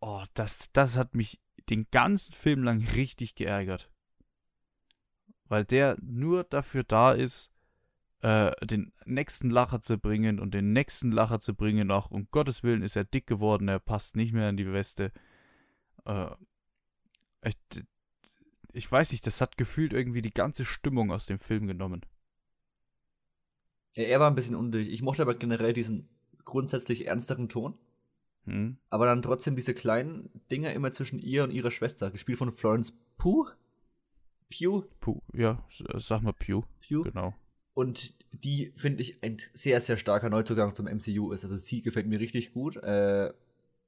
[0.00, 1.40] Oh, das, das hat mich
[1.70, 3.90] den ganzen Film lang richtig geärgert.
[5.48, 7.52] Weil der nur dafür da ist,
[8.20, 11.90] äh, den nächsten Lacher zu bringen und den nächsten Lacher zu bringen.
[11.90, 15.12] Auch um Gottes Willen ist er dick geworden, er passt nicht mehr in die Weste.
[16.04, 16.30] Äh,
[17.44, 17.56] ich,
[18.72, 22.04] ich weiß nicht, das hat gefühlt irgendwie die ganze Stimmung aus dem Film genommen.
[23.96, 24.92] Ja, er war ein bisschen unnötig.
[24.92, 26.08] Ich mochte aber generell diesen
[26.44, 27.74] grundsätzlich ernsteren Ton.
[28.44, 28.78] Hm?
[28.90, 32.10] Aber dann trotzdem diese kleinen Dinge immer zwischen ihr und ihrer Schwester.
[32.10, 33.52] Gespielt von Florence Pugh.
[34.50, 34.84] Pugh?
[35.00, 36.62] Puh, ja, äh, sag mal Pew.
[36.86, 37.02] Pugh.
[37.04, 37.34] Genau.
[37.74, 41.44] Und die finde ich ein sehr, sehr starker Neuzugang zum MCU ist.
[41.44, 42.76] Also sie gefällt mir richtig gut.
[42.76, 43.32] Äh,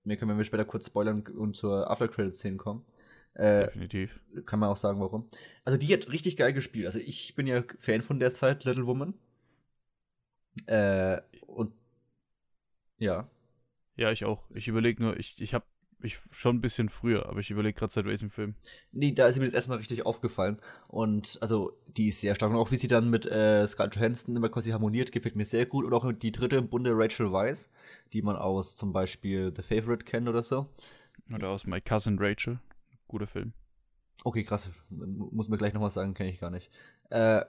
[0.04, 2.84] wir können, wenn wir später kurz spoilern und zur After-Credit-Szene kommen.
[3.34, 4.20] Äh, Definitiv.
[4.46, 5.28] kann man auch sagen, warum.
[5.64, 6.86] Also die hat richtig geil gespielt.
[6.86, 9.14] Also ich bin ja Fan von der Zeit, Little Woman.
[10.66, 11.72] Äh, und
[12.98, 13.28] ja.
[13.96, 14.48] Ja, ich auch.
[14.54, 15.64] Ich überlege nur, ich, ich habe
[16.06, 18.54] ich schon ein bisschen früher, aber ich überlege gerade seit welchem Film.
[18.92, 20.58] Nee, da ist mir das erstmal richtig aufgefallen.
[20.88, 22.50] Und also, die ist sehr stark.
[22.50, 25.66] Und auch wie sie dann mit äh, Scarlett Johansson immer quasi harmoniert, gefällt mir sehr
[25.66, 25.84] gut.
[25.84, 27.68] Und auch die dritte im Bunde, Rachel Weisz,
[28.12, 30.68] die man aus zum Beispiel The Favorite kennt oder so.
[31.32, 32.60] Oder aus My Cousin Rachel.
[33.08, 33.52] Guter Film.
[34.24, 34.70] Okay, krass.
[34.90, 36.70] Muss mir gleich noch was sagen, kenne ich gar nicht.
[37.10, 37.42] Äh,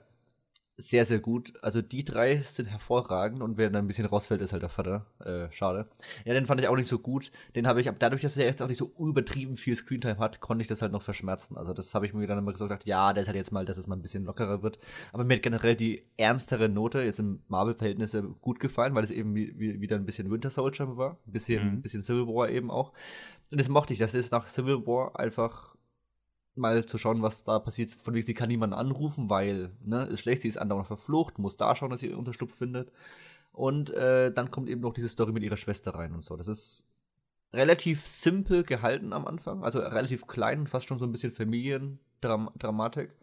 [0.78, 1.52] sehr, sehr gut.
[1.62, 5.06] Also die drei sind hervorragend und wer dann ein bisschen rausfällt, ist halt der Vater.
[5.20, 5.86] Äh, schade.
[6.24, 7.30] Ja, den fand ich auch nicht so gut.
[7.54, 10.40] Den habe ich, ab- dadurch, dass er jetzt auch nicht so übertrieben viel Screentime hat,
[10.40, 11.56] konnte ich das halt noch verschmerzen.
[11.56, 13.76] Also das habe ich mir dann immer gesagt, ja, der ist halt jetzt mal, dass
[13.76, 14.78] es mal ein bisschen lockerer wird.
[15.12, 19.34] Aber mir hat generell die ernstere Note jetzt im Marvel-Verhältnisse gut gefallen, weil es eben
[19.34, 21.18] wie, wie, wieder ein bisschen Winter Soldier war.
[21.26, 21.72] Ein bisschen, Mhm.
[21.74, 22.92] ein bisschen Civil War eben auch.
[23.50, 23.98] Und das mochte ich.
[23.98, 25.76] Das ist nach Civil War einfach
[26.54, 27.92] mal zu schauen, was da passiert.
[27.92, 31.56] Von wegen, sie kann niemanden anrufen, weil, ne, ist schlecht, sie ist andauernd verflucht, muss
[31.56, 32.92] da schauen, dass sie ihren Unterschlupf findet.
[33.52, 36.36] Und äh, dann kommt eben noch diese Story mit ihrer Schwester rein und so.
[36.36, 36.88] Das ist
[37.52, 43.14] relativ simpel gehalten am Anfang, also relativ klein, fast schon so ein bisschen Familiendramatik.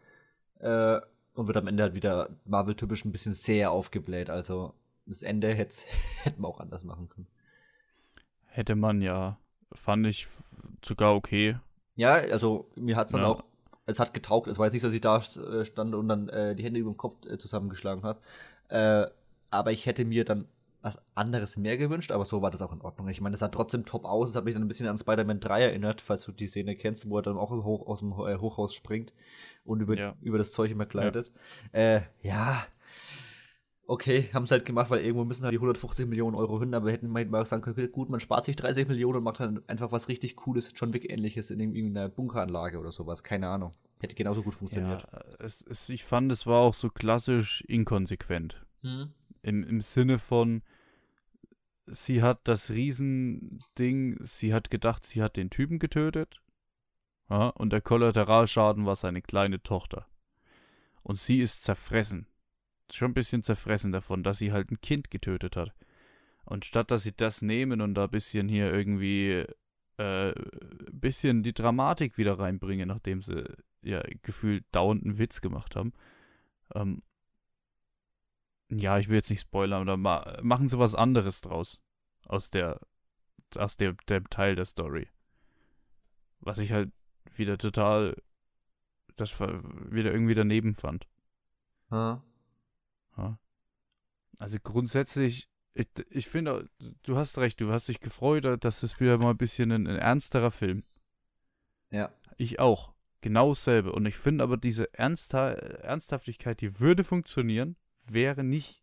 [0.59, 0.99] Äh,
[1.34, 4.30] und wird am Ende halt wieder Marvel-typisch ein bisschen sehr aufgebläht.
[4.30, 4.73] Also
[5.05, 5.84] das Ende hätte
[6.38, 7.27] wir auch anders machen können.
[8.45, 9.38] Hätte man ja,
[9.71, 10.27] fand ich
[10.84, 11.57] sogar okay.
[11.99, 13.27] Ja, also mir hat's dann Ja.
[13.27, 13.43] auch,
[13.85, 14.47] es hat getaugt.
[14.47, 16.91] Es war jetzt nicht, dass ich da äh, stand und dann äh, die Hände über
[16.91, 18.19] den Kopf äh, zusammengeschlagen habe.
[18.69, 19.07] Äh,
[19.49, 20.47] aber ich hätte mir dann
[20.81, 23.09] was anderes mehr gewünscht, aber so war das auch in Ordnung.
[23.09, 24.29] Ich meine, es sah trotzdem top aus.
[24.29, 27.09] Es hat mich dann ein bisschen an Spider-Man 3 erinnert, falls du die Szene kennst,
[27.09, 29.11] wo er dann auch hoch, aus dem äh, Hochhaus springt
[29.65, 30.15] und über, Ja.
[30.21, 31.31] über das Zeug immer gleitet.
[31.73, 32.63] Ja, äh, ja.
[33.89, 36.91] Okay, haben es halt gemacht, weil irgendwo müssen halt die 150 Millionen Euro hin, aber
[36.91, 40.09] hätten mal sagen können, gut, man spart sich 30 Millionen und macht dann einfach was
[40.09, 43.71] richtig Cooles, John Wick-ähnliches in irgendwie einer Bunkeranlage oder sowas, keine Ahnung.
[43.99, 45.07] Hätte genauso gut funktioniert.
[45.11, 48.63] Ja, es, es, ich fand, es war auch so klassisch inkonsequent.
[48.83, 49.11] Hm?
[49.41, 50.61] Im, Im Sinne von,
[51.87, 56.35] sie hat das Riesending, sie hat gedacht, sie hat den Typen getötet.
[57.27, 60.05] Ja, und der Kollateralschaden war seine kleine Tochter.
[61.01, 62.27] Und sie ist zerfressen.
[62.91, 65.73] Schon ein bisschen zerfressen davon, dass sie halt ein Kind getötet hat.
[66.45, 69.45] Und statt dass sie das nehmen und da ein bisschen hier irgendwie
[69.97, 70.33] äh,
[70.91, 73.43] bisschen die Dramatik wieder reinbringen, nachdem sie
[73.81, 75.93] ja gefühlt dauernd einen Witz gemacht haben,
[76.73, 77.03] ähm,
[78.71, 81.81] ja, ich will jetzt nicht spoilern, aber ma machen sie was anderes draus.
[82.25, 82.79] Aus der,
[83.57, 85.07] aus dem, dem Teil der Story.
[86.39, 86.91] Was ich halt
[87.35, 88.15] wieder total,
[89.15, 91.07] das wieder irgendwie daneben fand.
[91.91, 92.21] Ja.
[93.20, 93.39] Ja.
[94.39, 96.70] Also grundsätzlich, ich, ich finde,
[97.03, 99.97] du hast recht, du hast dich gefreut, dass das wieder mal ein bisschen ein, ein
[99.97, 100.84] ernsterer Film.
[101.91, 102.11] Ja.
[102.38, 102.93] Ich auch.
[103.22, 103.91] Genau dasselbe.
[103.91, 108.82] Und ich finde aber diese Ernstha Ernsthaftigkeit, die würde funktionieren, wäre nicht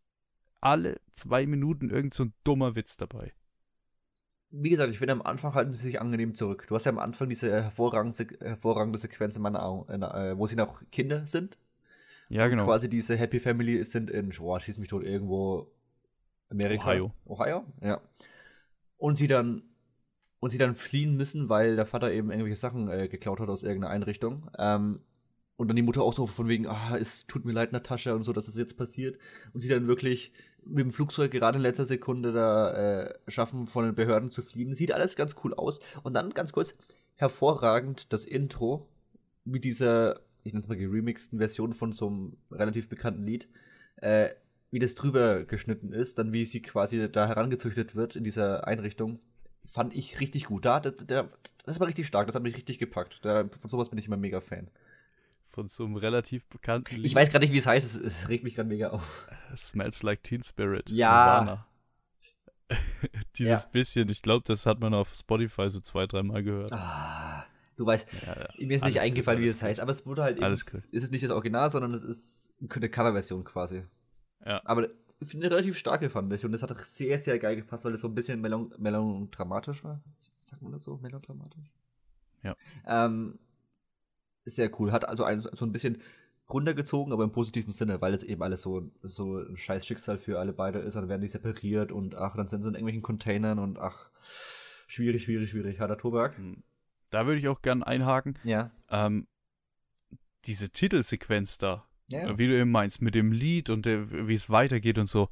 [0.61, 3.33] alle zwei Minuten irgend so ein dummer Witz dabei.
[4.51, 6.67] Wie gesagt, ich finde am Anfang halten sie sich angenehm zurück.
[6.69, 10.57] Du hast ja am Anfang diese hervorragende, hervorragende Sequenz in meiner Augen, äh, wo sie
[10.57, 11.59] noch Kinder sind.
[12.29, 12.65] Ja, genau.
[12.65, 15.71] Quasi diese Happy Family sind in, oh, schieß mich tot, irgendwo
[16.51, 16.85] Amerika.
[16.85, 17.13] Ohio.
[17.25, 18.01] Ohio, ja.
[18.99, 19.63] Und sie dann
[20.41, 23.63] und sie dann fliehen müssen, weil der Vater eben irgendwelche Sachen äh, geklaut hat aus
[23.63, 24.51] irgendeiner Einrichtung.
[24.59, 25.01] Ähm,
[25.57, 28.25] und dann die Mutter auch so von wegen, ah, es tut mir leid, Natascha und
[28.25, 29.19] so, dass es jetzt passiert.
[29.55, 30.33] Und sie dann wirklich
[30.65, 32.75] mit dem Flugzeug gerade in letzter Sekunde da
[33.07, 34.75] äh, schaffen, von den Behörden zu fliehen.
[34.75, 35.81] Sieht alles ganz cool aus.
[36.03, 36.75] Und dann ganz kurz,
[37.15, 38.87] hervorragend das Intro
[39.45, 43.49] mit dieser, ich nenne es mal geremixten Version von so einem relativ bekannten Lied.
[43.97, 44.31] Äh,
[44.71, 49.21] wie das drüber geschnitten ist, dann wie sie quasi da herangezüchtet wird in dieser Einrichtung
[49.67, 50.65] fand ich richtig gut.
[50.65, 51.29] Da, der, der,
[51.65, 53.19] das war richtig stark, das hat mich richtig gepackt.
[53.23, 54.71] Da, von sowas bin ich immer mega Fan.
[55.45, 57.07] Von so einem relativ bekannten Lied.
[57.07, 59.27] Ich weiß gerade nicht, wie es heißt, es, es regt mich gerade mega auf.
[59.57, 60.91] Smells like Teen Spirit.
[60.91, 61.67] Ja.
[63.37, 63.69] Dieses ja.
[63.71, 66.73] bisschen, ich glaube, das hat man auf Spotify so zwei, dreimal gehört.
[66.73, 67.47] Ah,
[67.77, 70.67] du weißt, ja, mir ist nicht eingefallen, wie es heißt, aber es wurde halt alles
[70.67, 73.85] eben, ist es nicht das Original, sondern es ist eine Coverversion quasi.
[74.45, 74.61] Ja.
[74.65, 76.45] Aber ich finde relativ starke, fand ich.
[76.45, 80.03] Und das hat sehr, sehr geil gepasst, weil es so ein bisschen melodramatisch war.
[80.41, 80.99] Sagt man das so?
[80.99, 81.73] Melodramatisch?
[82.43, 82.57] Ja.
[82.87, 83.39] Ähm,
[84.45, 84.93] sehr cool.
[84.93, 86.03] Hat also ein, so ein bisschen
[86.49, 90.39] runtergezogen, aber im positiven Sinne, weil es eben alles so, so ein scheiß Schicksal für
[90.39, 90.95] alle beide ist.
[90.95, 94.11] Dann werden die separiert und ach, dann sind sie in irgendwelchen Containern und ach,
[94.87, 95.81] schwierig, schwierig, schwierig.
[95.81, 96.37] Harter Tobak.
[96.37, 96.63] Hm.
[97.11, 98.39] Da würde ich auch gern einhaken.
[98.45, 98.71] Ja.
[98.91, 99.27] Ähm,
[100.45, 102.39] diese Titelsequenz da, ja.
[102.39, 105.29] Wie du eben meinst, mit dem Lied und wie es weitergeht und so.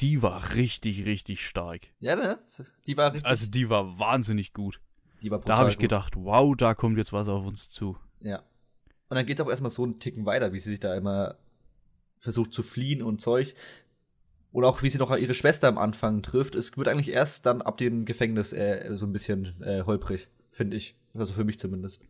[0.00, 1.86] Die war richtig, richtig stark.
[2.00, 2.38] Ja, ne?
[2.86, 3.26] Die war richtig.
[3.26, 4.80] Also die war wahnsinnig gut.
[5.22, 7.96] Die war Da habe ich gedacht, wow, da kommt jetzt was auf uns zu.
[8.20, 8.40] Ja.
[9.08, 11.36] Und dann geht es auch erstmal so einen Ticken weiter, wie sie sich da immer
[12.20, 13.54] versucht zu fliehen und Zeug.
[14.52, 16.54] Oder auch wie sie noch ihre Schwester am Anfang trifft.
[16.54, 20.76] Es wird eigentlich erst dann ab dem Gefängnis äh, so ein bisschen äh, holprig, finde
[20.76, 20.96] ich.
[21.14, 22.02] Also für mich zumindest.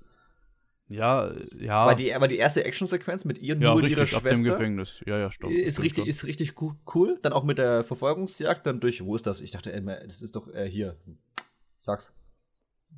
[0.88, 1.78] Ja, ja.
[1.78, 4.30] Aber die, aber die erste Actionsequenz mit ihr ja, nur richtig, ihrer Schwester.
[4.30, 5.03] Ab dem Gefängnis.
[5.05, 5.53] Ja, ja, stimmt.
[5.53, 6.55] Ist richtig, ist richtig
[6.94, 7.18] cool.
[7.22, 9.40] Dann auch mit der Verfolgungsjagd dann durch, wo ist das?
[9.40, 10.97] Ich dachte, äh, das ist doch äh, hier.
[11.78, 12.12] Sag's.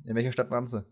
[0.05, 0.85] In welcher Stadt waren sie?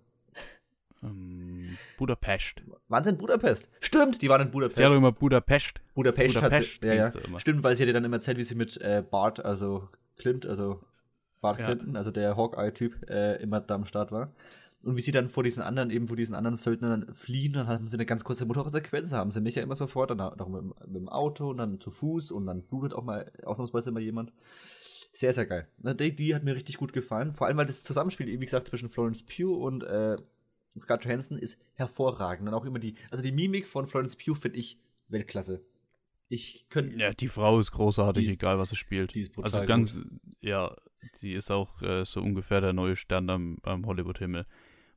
[1.03, 2.63] Ähm, Budapest.
[2.87, 3.69] Waren sie in Budapest?
[3.79, 4.77] Stimmt, die waren in Budapest.
[4.77, 5.79] Sie haben immer Budapest.
[5.93, 7.39] Budapest, Budapest hat sie, ja, ja.
[7.39, 9.87] Stimmt, weil sie hat dann immer erzählt, wie sie mit äh, Bart, also
[10.17, 10.81] Clint, also
[11.41, 11.65] Bart ja.
[11.65, 14.31] Clinton, also der Hawkeye-Typ, äh, immer da am Start war.
[14.83, 17.87] Und wie sie dann vor diesen anderen, eben vor diesen anderen Söldnern fliehen, dann haben
[17.87, 20.95] sie eine ganz kurze Motorradsequenz, haben sie nicht ja immer sofort, dann auch mit, mit,
[20.95, 24.31] dem Auto und dann zu Fuß und dann blutet auch mal ausnahmsweise immer jemand.
[25.11, 25.67] Sehr, sehr geil.
[25.77, 27.33] Die, die hat mir richtig gut gefallen.
[27.33, 30.15] Vor allem, weil das Zusammenspiel, wie gesagt, zwischen Florence Pugh und äh,
[30.77, 32.47] Scarlett Johansson ist hervorragend.
[32.47, 35.65] Und auch immer die, also die Mimik von Florence Pugh finde ich Weltklasse.
[36.29, 36.97] Ich könnte.
[36.99, 39.15] Ja, die Frau ist großartig, ist, egal was sie spielt.
[39.15, 40.07] Die ist brutal also ganz, gut.
[40.41, 40.75] ja,
[41.13, 44.45] sie ist auch äh, so ungefähr der neue Stern am, am Hollywood-Himmel.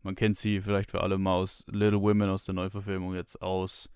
[0.03, 3.91] Man kennt sie vielleicht für alle mal aus Little Women aus der Neuverfilmung jetzt aus.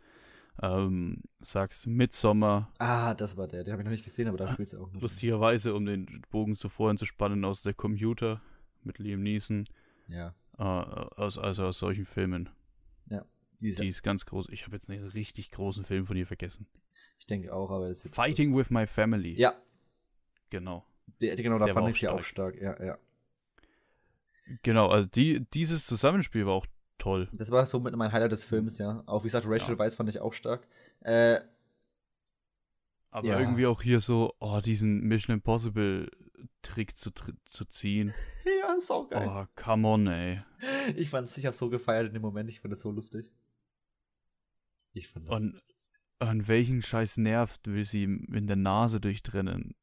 [0.63, 2.71] Ähm, sag's Midsommer.
[2.79, 4.93] Ah, das war der, den habe ich noch nicht gesehen, aber da spielt sie auch
[4.93, 5.01] noch.
[5.01, 8.41] Lustigerweise, um den Bogen zuvor zu spannen, aus der Computer
[8.83, 9.67] mit Liam Neeson.
[10.09, 10.35] Ja.
[10.59, 12.51] Äh, aus, also aus solchen Filmen.
[13.11, 13.25] Ja.
[13.61, 13.83] Diese.
[13.83, 14.49] Die ist ganz groß.
[14.51, 16.67] Ich habe jetzt einen richtig großen Film von ihr vergessen.
[17.19, 18.17] Ich denke auch, aber es ist jetzt.
[18.17, 19.35] Fighting with My Family.
[19.35, 19.55] Ja.
[20.51, 20.85] Genau.
[21.21, 22.99] Der, genau, da der fand ich sie auch stark, ja, ja.
[24.63, 26.67] Genau, also die, dieses Zusammenspiel war auch
[26.99, 27.29] toll.
[27.33, 29.03] Das war so mit mein Highlight des Films, ja.
[29.07, 29.79] Auch wie gesagt, Rachel ja.
[29.79, 30.67] Weisz fand ich auch stark.
[31.01, 31.41] Äh,
[33.11, 33.39] aber ja.
[33.39, 36.11] irgendwie auch hier so, oh, diesen Mission Impossible
[36.63, 37.11] Trick zu,
[37.45, 38.13] zu ziehen.
[38.61, 39.29] ja, ist auch geil.
[39.31, 40.43] Oh, come on, ey.
[40.97, 43.33] Ich fand's, ich hab so gefeiert in dem Moment, ich fand es so lustig.
[44.93, 45.41] Ich fand das.
[45.41, 45.63] Und,
[46.19, 49.75] an welchen scheiß Nerv will sie in der Nase durchtrennen?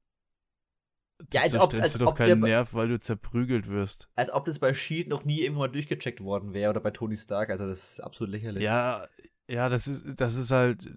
[1.34, 4.10] Ja, als ob, als du doch keinen Nerv, weil du zerprügelt wirst.
[4.16, 7.18] Als ob das bei Sheet noch nie irgendwann mal durchgecheckt worden wäre oder bei Tony
[7.18, 7.50] Stark.
[7.50, 8.64] Also das ist absolut lächerlich.
[8.64, 9.08] Ja,
[9.50, 10.88] ja, das ist, das ist halt,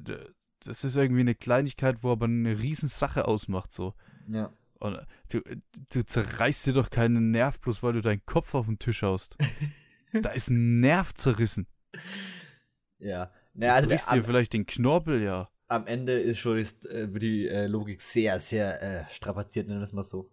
[0.65, 3.95] das ist irgendwie eine Kleinigkeit, wo aber eine Riesensache ausmacht so.
[4.29, 4.53] Ja.
[4.79, 4.99] Und
[5.31, 5.41] du,
[5.91, 9.37] du zerreißt dir doch keinen Nerv bloß, weil du deinen Kopf auf den Tisch haust.
[10.23, 11.67] da ist ein Nerv zerrissen.
[12.99, 13.31] Ja.
[13.55, 17.09] Naja, also du brichst dir vielleicht den Knorpel, ja am Ende ist schon ist, äh,
[17.09, 20.31] die äh, Logik sehr, sehr äh, strapaziert, nennen wir es mal so.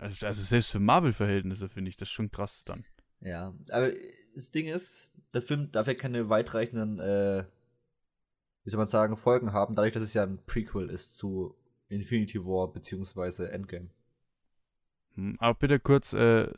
[0.00, 2.84] Also, also selbst für Marvel-Verhältnisse finde ich das schon krass dann.
[3.20, 3.92] Ja, aber
[4.34, 7.44] das Ding ist, der Film darf ja keine weitreichenden äh,
[8.64, 11.54] wie soll man sagen, Folgen haben, dadurch, dass es ja ein Prequel ist zu
[11.88, 13.90] Infinity War beziehungsweise Endgame.
[15.14, 16.50] Hm, Aber bitte kurz, äh,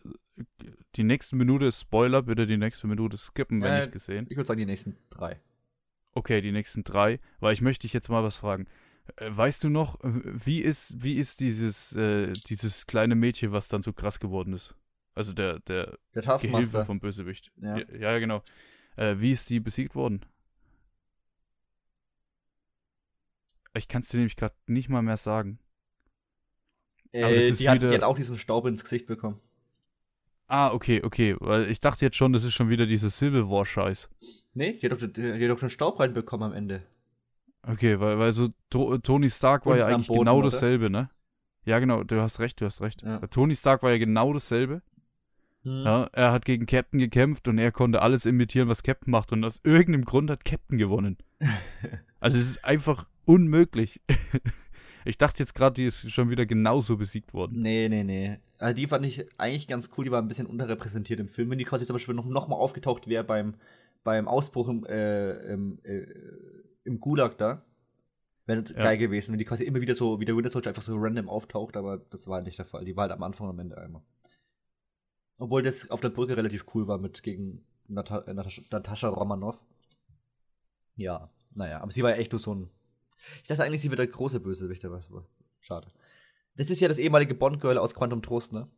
[0.95, 4.27] die nächste Minute ist Spoiler, bitte die nächste Minute skippen, wenn Äh, nicht gesehen.
[4.31, 5.41] Ich würde sagen, die nächsten drei.
[6.17, 8.67] Okay, die nächsten drei, weil ich möchte dich jetzt mal was fragen.
[9.17, 13.83] Äh, Weißt du noch, wie ist, wie ist dieses, äh, dieses kleine Mädchen, was dann
[13.83, 14.75] so krass geworden ist?
[15.15, 16.85] Also der, der Der Gehilfe Taskmaster.
[16.87, 17.53] vom Bösewicht.
[17.61, 17.77] Ja.
[17.79, 18.43] Ja, ja genau.
[18.97, 20.25] Äh, wie ist die besiegt worden?
[23.75, 25.59] Ich kann es dir nämlich gerade nicht mal mehr sagen.
[27.13, 29.39] Äh, ist die, hat, wieder- die hat auch diesen Staub ins Gesicht bekommen.
[30.49, 31.37] Ah, okay, okay.
[31.41, 34.09] Weil ich dachte jetzt schon, das ist schon wieder dieses Civil War-Scheiß.
[34.55, 36.83] Nee, die hat, doch, die, hat doch den Staub reinbekommen am Ende.
[37.63, 40.51] Okay, weil, weil so To Tony Stark war ja Unten am eigentlich Boden, genau oder?
[40.51, 41.11] dasselbe, ne?
[41.65, 43.03] Ja, genau, du hast recht, du hast recht.
[43.03, 43.19] Ja.
[43.27, 44.83] Tony Stark war ja genau dasselbe.
[45.65, 45.83] Hm.
[45.83, 49.33] Ja, er hat gegen Captain gekämpft und er konnte alles imitieren, was Captain macht.
[49.33, 51.19] Und aus irgendeinem Grund hat Captain gewonnen.
[52.21, 54.01] also es ist einfach unmöglich.
[55.05, 57.61] ich dachte jetzt gerade, die ist schon wieder genauso besiegt worden.
[57.61, 58.39] Nee, nee, nee.
[58.59, 61.51] Also die fand ich eigentlich ganz cool, die war ein bisschen unterrepräsentiert im Film.
[61.51, 63.55] Wenn die quasi zum Beispiel noch, noch mal aufgetaucht wäre beim,
[64.05, 66.07] beim Ausbruch im, äh, im, äh,
[66.85, 67.65] im Gulag da,
[68.47, 68.83] wäre das Ja.
[68.83, 71.29] geil gewesen, wenn die quasi immer wieder so, wie der Winter Soldier einfach so random
[71.29, 72.85] auftaucht, aber das war nicht der Fall.
[72.85, 74.03] Die war halt am Anfang und am Ende einmal.
[75.39, 79.63] Obwohl das auf der Brücke relativ cool war mit gegen Nata äh, Natascha, Natascha Romanoff.
[80.95, 82.71] Ja, naja, aber sie war ja echt nur so ein.
[83.43, 85.03] Ich dachte eigentlich, sie wird der große Bösewicht, aber
[85.61, 85.89] schade.
[86.57, 88.69] Das ist ja das ehemalige Bond-Girl aus Quantum Trost, ne?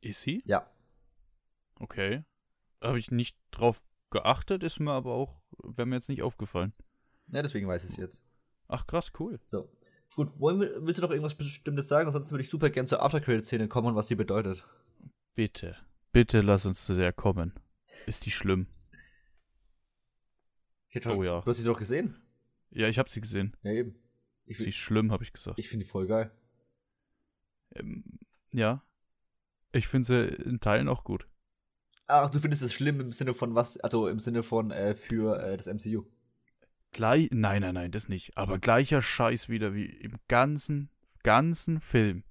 [0.00, 0.42] Ist sie?
[0.44, 0.70] Ja.
[1.80, 2.24] Okay.
[2.80, 6.72] Habe ich nicht drauf geachtet, ist mir aber auch, wäre mir jetzt nicht aufgefallen.
[7.28, 8.22] Ja, deswegen weiß ich es jetzt.
[8.68, 9.40] Ach krass, cool.
[9.44, 9.68] So.
[10.14, 12.06] Gut, wir, willst du noch irgendwas Bestimmtes sagen?
[12.06, 14.66] Ansonsten würde ich super gern zur After-Credit-Szene kommen und was die bedeutet.
[15.34, 15.76] Bitte,
[16.12, 17.52] bitte lass uns zu der kommen.
[18.06, 18.68] Ist die schlimm?
[21.04, 21.40] Oh ja.
[21.40, 22.16] Du hast sie doch gesehen?
[22.70, 23.54] Ja, ich habe sie gesehen.
[23.62, 23.96] Ja, eben.
[24.46, 25.58] Ich, Sie find- ist schlimm, habe ich gesagt.
[25.58, 26.30] ich finde die voll geil.
[27.74, 28.04] Ähm,
[28.54, 28.82] ja.
[29.72, 31.28] Ich finde sie in Teilen auch gut.
[32.06, 33.76] Ach, du findest es schlimm im Sinne von was?
[33.78, 36.04] Also im Sinne von äh, für äh, das MCU.
[36.92, 38.38] Gleich, nein, nein, nein, das nicht.
[38.38, 40.88] Aber gleicher Scheiß wieder wie im ganzen,
[41.24, 42.22] ganzen Film.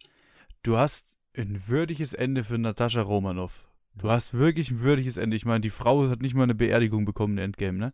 [0.64, 3.70] Du hast ein würdiges Ende für Natascha Romanoff.
[3.96, 5.36] Du hast wirklich ein würdiges Ende.
[5.36, 7.94] Ich meine, die Frau hat nicht mal eine Beerdigung bekommen in Endgame, ne?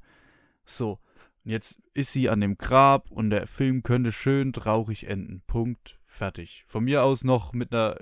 [0.65, 0.99] So.
[1.43, 5.41] Und jetzt ist sie an dem Grab und der Film könnte schön traurig enden.
[5.47, 5.97] Punkt.
[6.05, 6.65] Fertig.
[6.67, 7.97] Von mir aus noch mit einer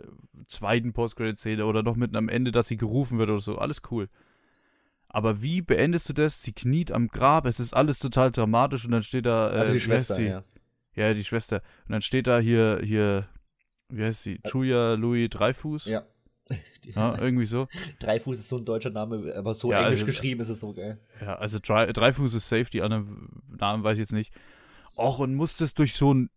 [0.48, 3.58] zweiten Post-Credit-Szene oder noch mit einem Ende, dass sie gerufen wird oder so.
[3.60, 4.10] Alles cool.
[5.08, 6.42] Aber wie beendest du das?
[6.42, 9.52] Sie kniet am Grab, es ist alles total dramatisch und dann steht da.
[9.52, 10.26] Äh, Also die Schwester, sie?
[10.26, 10.44] ja.
[10.96, 11.62] Ja, die Schwester.
[11.86, 13.28] Und dann steht da hier, hier,
[13.90, 14.40] wie heißt sie?
[14.46, 15.86] Julia Louis Dreifuß?
[15.86, 16.04] Ja.
[16.96, 17.68] Ja, irgendwie so.
[18.00, 20.74] Dreifuß ist so ein deutscher Name, aber so Ja, englisch also- geschrieben ist es so
[20.74, 21.00] geil.
[21.22, 24.34] Ja, also Drei, Dreifuß ist safe, die anderen Namen weiß ich jetzt nicht.
[24.98, 26.30] Och, und muss das durch so ein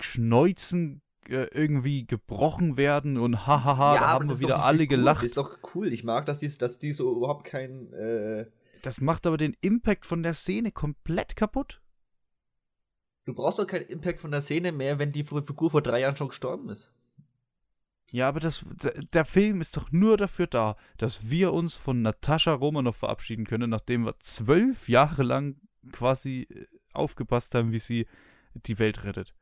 [0.00, 4.98] Schneuzen äh, irgendwie gebrochen werden und hahaha, da aber haben wir wieder alle Figur.
[4.98, 5.18] gelacht.
[5.22, 5.92] Das ist doch cool.
[5.92, 7.92] Ich mag, dass die, dass die so überhaupt kein.
[7.94, 8.46] Äh,
[8.82, 11.80] Das macht aber den Impact von der Szene komplett kaputt.
[13.24, 16.16] du brauchst doch keinen Impact von der Szene mehr, wenn die Figur vor drei Jahren
[16.16, 16.92] schon gestorben ist.
[18.14, 18.64] Ja, aber das,
[19.12, 23.70] der- Film ist doch nur dafür da, dass wir uns von Natascha Romanoff verabschieden können,
[23.70, 25.56] nachdem wir zwölf Jahre lang
[25.90, 28.06] quasi äh, aufgepasst haben, wie sie
[28.54, 29.34] die Welt rettet.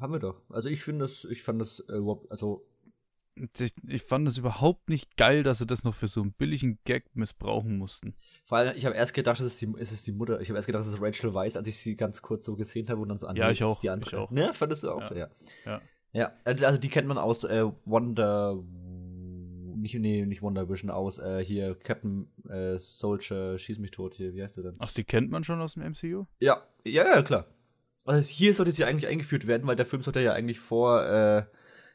[0.00, 0.42] Haben wir doch.
[0.48, 2.64] Also ich finde das, ich fand das äh, überhaupt, also
[3.58, 6.78] Ich, ich fand es überhaupt nicht geil, dass sie das noch für so einen billigen
[6.84, 8.14] Gag missbrauchen mussten.
[8.44, 10.40] vor allem, ich habe erst gedacht, es ist die, es ist die Mutter.
[10.40, 12.88] Ich habe erst gedacht, es ist Rachel Weisz, als ich sie ganz kurz so gesehen
[12.90, 13.34] habe und dann so an.
[13.34, 14.08] Ja, ich das auch, Die andere.
[14.10, 14.30] ich auch.
[14.30, 15.00] Ne, fandest du auch?
[15.10, 15.16] Ja.
[15.16, 15.30] Ja.
[15.64, 15.82] Ja.
[16.12, 18.62] Ja, also die kennt man aus äh, Wonder.
[19.76, 24.34] Nicht, nee, nicht Wonder Vision, aus äh, hier Captain äh, Soldier, schieß mich tot hier,
[24.34, 24.74] wie heißt der denn?
[24.78, 26.26] Ach, sie kennt man schon aus dem MCU?
[26.38, 27.46] Ja, ja, ja, klar.
[28.04, 31.44] Also hier sollte sie eigentlich eingeführt werden, weil der Film sollte ja eigentlich vor, äh,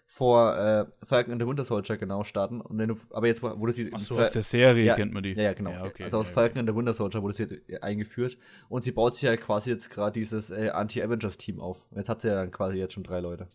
[0.07, 2.61] vor äh, Falcon and the Winter Soldier genau starten.
[2.61, 3.91] Und wenn du, aber jetzt wurde sie.
[3.93, 5.33] Ach so, aus der Serie ja, kennt man die.
[5.33, 5.71] Ja, ja, genau.
[5.71, 8.37] Ja, okay, also aus Falcon and the Winter Soldier wurde sie äh, eingeführt.
[8.69, 11.85] Und sie baut sich ja quasi jetzt gerade dieses äh, Anti-Avengers-Team auf.
[11.89, 13.47] Und jetzt hat sie ja dann quasi jetzt schon drei Leute.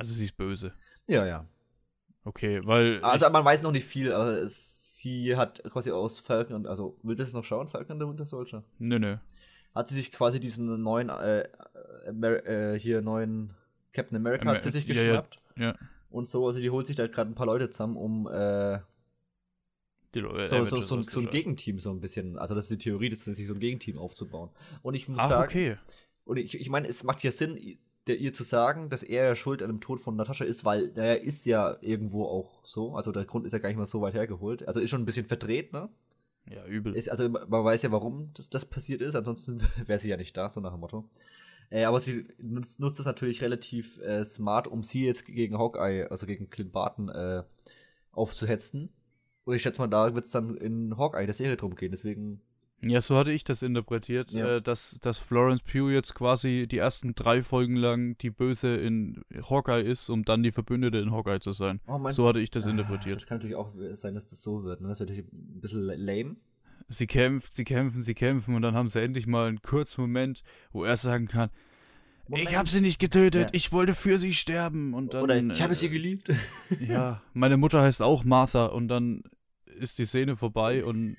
[0.00, 0.72] Also sie ist böse.
[1.06, 1.46] Ja, ja.
[2.24, 3.02] Okay, weil.
[3.04, 6.96] Also man weiß noch nicht viel, aber es, sie hat quasi aus Falcon und also
[7.02, 8.62] willst du das noch schauen, Falcon the Winter Soldier?
[8.78, 9.16] nö, nö.
[9.74, 11.48] Hat sie sich quasi diesen neuen äh,
[12.08, 13.52] Amer äh, hier neuen
[13.92, 15.74] Captain America Amer- hat sie sich ja, ja, geschnappt Ja.
[16.10, 18.78] und so, also die holt sich da gerade ein paar Leute zusammen, um äh,
[20.14, 21.30] Leute, so, so, Avengers so, ein- so ein.
[21.30, 24.50] Gegenteam so ein bisschen, also das ist die Theorie, dass sich so ein Gegenteam aufzubauen.
[24.82, 25.76] Und ich muss Ach, sagen, okay.
[26.24, 27.56] und ich, ich meine, es macht ja Sinn,
[28.06, 30.90] der, ihr zu sagen, dass er ja schuld an dem Tod von Natascha ist, weil
[30.96, 32.94] er ist ja irgendwo auch so.
[32.94, 34.66] Also der Grund ist ja gar nicht mal so weit hergeholt.
[34.66, 35.88] Also ist schon ein bisschen verdreht, ne?
[36.50, 36.96] Ja, übel.
[36.96, 40.48] Ist, also man weiß ja, warum das- passiert ist, ansonsten wäre sie ja nicht da,
[40.48, 41.08] so nach dem Motto.
[41.70, 46.08] Äh, aber sie nutzt, nutzt das natürlich relativ äh, smart, um sie jetzt gegen Hawkeye,
[46.10, 47.44] also gegen Clint Barton, äh,
[48.12, 48.90] aufzuhetzen.
[49.44, 52.40] Und ich schätze mal, da wird es dann in Hawkeye der Serie drum gehen, deswegen.
[52.82, 54.56] Ja, so hatte ich das interpretiert, Ja.
[54.56, 59.22] äh, dass, dass Florence Pugh jetzt quasi die ersten drei Folgen lang die Böse in
[59.50, 61.80] Hawkeye ist, um dann die Verbündete in Hawkeye zu sein.
[61.86, 63.16] Oh So hatte ich das interpretiert.
[63.16, 64.80] Das kann natürlich auch sein, dass das so wird.
[64.80, 64.88] Ne?
[64.88, 66.36] Das wäre natürlich ein bisschen lame.
[66.88, 70.42] Sie kämpft, sie kämpfen, sie kämpfen und dann haben sie endlich mal einen kurzen Moment,
[70.72, 71.50] wo er sagen kann,
[72.32, 73.48] ich habe sie nicht getötet, Ja.
[73.52, 76.30] ich wollte für sie sterben und dann Oder ich habe äh, sie geliebt.
[76.80, 79.24] Ja, meine Mutter heißt auch Martha und dann
[79.78, 81.16] ist die Szene vorbei Und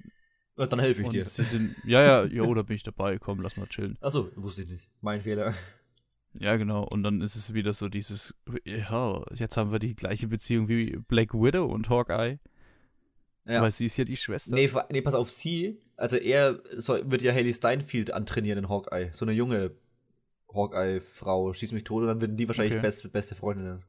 [0.56, 1.26] dann helfe ich und dir.
[1.26, 3.98] sind, ja, ja, ja, oder bin ich dabei, komm, lass mal chillen.
[4.02, 4.90] Achso, wusste ich nicht.
[5.02, 5.54] Mein Fehler.
[6.34, 10.28] Ja, genau, und dann ist es wieder so dieses, ja, jetzt haben wir die gleiche
[10.28, 12.40] Beziehung wie Black Widow und Hawkeye,
[13.46, 13.62] Ja.
[13.62, 14.56] weil sie ist ja die Schwester.
[14.56, 19.10] Nee, nee, pass auf, sie, also er soll, wird ja Haley Steinfeld antrainieren in Hawkeye.
[19.14, 19.72] So eine junge
[20.54, 22.82] Hawkeye-Frau, schießt mich tot und dann werden die wahrscheinlich Okay.
[22.82, 23.84] beste, beste Freundinnen.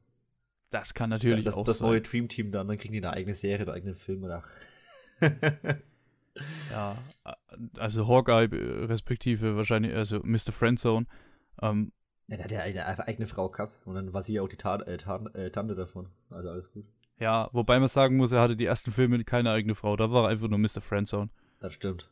[0.69, 1.87] Das kann natürlich das auch das sein.
[1.87, 4.43] neue Dream-Team dann, dann kriegen die eine eigene Serie, einen eigenen Film oder.
[6.71, 6.97] Ja,
[7.77, 10.51] also Hawkeye äh, respektive wahrscheinlich, also Mr.
[10.51, 11.05] Friendzone,
[11.61, 11.91] ähm,
[12.27, 14.55] ja, der hat ja eine eigene Frau gehabt und dann war sie ja auch die
[14.57, 16.09] Ta äh, Ta äh, Tante davon.
[16.29, 16.85] Also alles gut.
[17.19, 20.23] ja, wobei man sagen muss, er hatte die ersten Filme keine eigene Frau, da war
[20.25, 20.81] er einfach nur Mr.
[20.81, 21.29] Friendzone.
[21.59, 22.09] Das stimmt.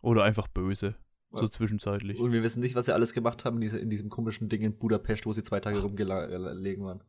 [0.00, 0.94] Oder einfach böse,
[1.30, 1.50] so Ja.
[1.50, 2.18] zwischenzeitlich.
[2.18, 4.62] Und wir wissen nicht, was sie alles gemacht haben in, diese, in diesem komischen Ding
[4.62, 7.02] in Budapest, wo sie zwei Tage rumgelegen waren.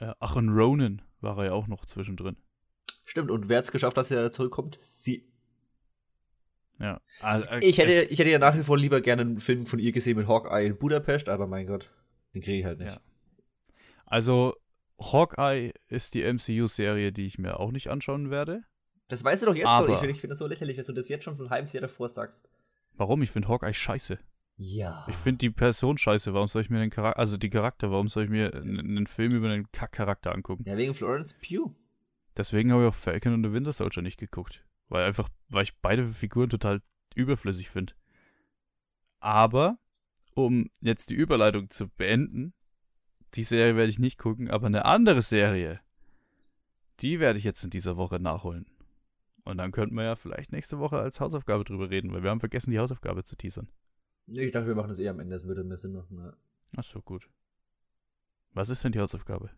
[0.00, 2.36] Ja, ach, und Ronan war er ja auch noch zwischendrin.
[3.04, 4.78] Stimmt, und wer hat es geschafft, dass er zurückkommt?
[4.80, 5.26] Sie.
[6.78, 7.00] Ja.
[7.20, 9.78] Also, äh, Ich hätte, ich hätte ja nach wie vor lieber gerne einen Film von
[9.78, 11.90] ihr gesehen mit Hawkeye in Budapest, aber mein Gott,
[12.34, 12.88] den kriege ich halt nicht.
[12.88, 13.00] Ja.
[14.06, 14.56] Also,
[15.00, 18.62] Hawkeye ist die MCU-Serie, die ich mir auch nicht anschauen werde.
[19.08, 19.94] Das weißt du doch jetzt Aber- doch.
[19.94, 21.72] Ich, finde- ich finde das so lächerlich, dass du das jetzt schon so ein halbes
[21.72, 22.48] Jahr davor sagst.
[22.94, 23.22] Warum?
[23.22, 24.18] Ich finde Hawkeye scheiße.
[24.56, 25.06] Ja.
[25.08, 26.34] Ich finde die Person scheiße.
[26.34, 29.06] Warum soll ich mir den Charakter, also die Charakter, warum soll ich mir einen, einen
[29.06, 30.64] Film über einen Kack-Charakter angucken?
[30.66, 31.74] Ja, wegen Florence Pugh.
[32.36, 34.64] Deswegen habe ich auch Falcon und the Winter Soldier nicht geguckt.
[34.88, 36.80] Weil einfach, weil ich beide Figuren total
[37.14, 37.94] überflüssig finde.
[39.20, 39.78] Aber,
[40.34, 42.54] um jetzt die Überleitung zu beenden,
[43.34, 45.80] die Serie werde ich nicht gucken, aber eine andere Serie,
[47.00, 48.66] die werde ich jetzt in dieser Woche nachholen.
[49.44, 52.40] Und dann könnten wir ja vielleicht nächste Woche als Hausaufgabe drüber reden, weil wir haben
[52.40, 53.68] vergessen, die Hausaufgabe zu teasern.
[54.26, 56.18] Ich dachte, wir machen das eher am Ende, das würde mehr Sinn machen.
[56.18, 56.32] Ja.
[56.76, 57.28] Ach so, gut.
[58.52, 59.50] Was ist denn die Hausaufgabe?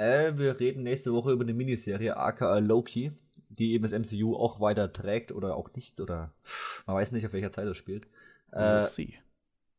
[0.00, 3.12] Äh, wir reden nächste Woche über eine Miniserie, aka Loki,
[3.50, 6.32] die eben das MCU auch weiter trägt oder auch nicht, oder
[6.86, 8.06] man weiß nicht, auf welcher Zeit das spielt.
[8.50, 9.18] Äh, see.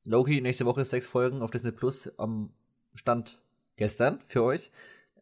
[0.06, 2.54] Loki, nächste Woche sechs Folgen auf Disney Plus am
[2.94, 3.42] Stand
[3.78, 4.72] gestern für euch.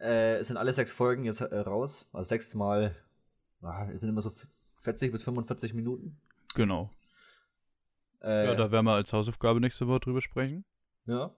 [0.01, 2.09] Äh, es sind alle sechs Folgen jetzt äh, raus.
[2.11, 2.93] Also sechs mal,
[3.61, 4.31] ah, es sind immer so
[4.81, 6.19] 40 bis 45 Minuten.
[6.55, 6.89] Genau.
[8.21, 10.65] Äh, Ja, da werden wir als Hausaufgabe nächste Woche drüber sprechen.
[11.05, 11.33] ja.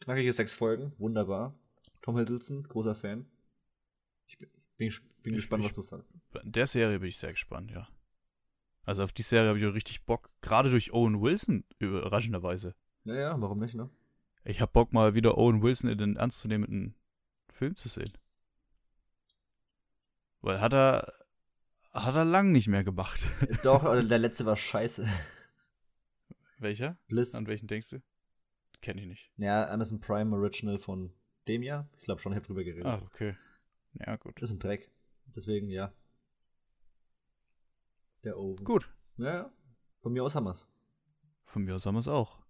[0.00, 1.54] Knackige sechs Folgen, wunderbar.
[2.02, 3.26] Tom Hiddleston, großer Fan.
[4.26, 6.14] Ich bin, bin, ges- bin Ich- gespannt, ich- was du sagst.
[6.32, 7.88] Bei der Serie bin ich sehr gespannt, ja.
[8.84, 10.30] Also auf die Serie habe ich auch richtig Bock.
[10.40, 12.74] Gerade durch Owen Wilson, überraschenderweise.
[13.04, 13.90] Ja, ja, warum nicht, ne?
[14.44, 16.94] Ich habe Bock, mal wieder Owen Wilson in den ernstzunehmenden
[17.50, 18.12] Film zu sehen.
[20.40, 21.12] Weil hat er,
[21.92, 23.22] hat er lang nicht mehr gemacht.
[23.62, 25.06] Doch, äh, der letzte war scheiße.
[26.58, 26.96] Welcher?
[27.08, 27.34] Bliss.
[27.34, 28.02] An welchen denkst du?
[28.80, 29.30] Kenne ich nicht.
[29.36, 31.12] Ja, Amazon Prime Original von
[31.48, 31.88] dem Jahr.
[31.98, 32.86] Ich glaube schon, ich habe drüber geredet.
[32.86, 33.36] Ach, okay.
[33.94, 34.40] Ja, gut.
[34.40, 34.90] Das ist ein Dreck.
[35.34, 35.92] Deswegen, ja.
[38.24, 38.64] Der Owen.
[38.64, 38.92] Gut.
[39.16, 39.52] Ja, ja.
[40.00, 40.66] Von mir aus haben wir's.
[41.44, 42.40] Von mir aus haben wir es auch.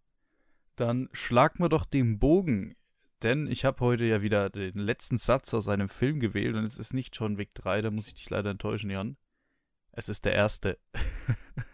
[0.76, 2.76] Dann schlag mir doch den Bogen.
[3.22, 6.78] Denn ich habe heute ja wieder den letzten Satz aus einem Film gewählt und es
[6.78, 9.18] ist nicht John Wick 3, da muss ich dich leider enttäuschen, Jan.
[9.92, 10.78] Es ist der erste.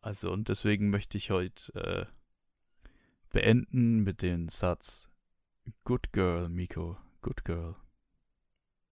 [0.00, 2.06] also, und deswegen möchte ich heute äh,
[3.30, 5.08] beenden mit dem Satz
[5.84, 7.76] Good Girl, Miko, good girl.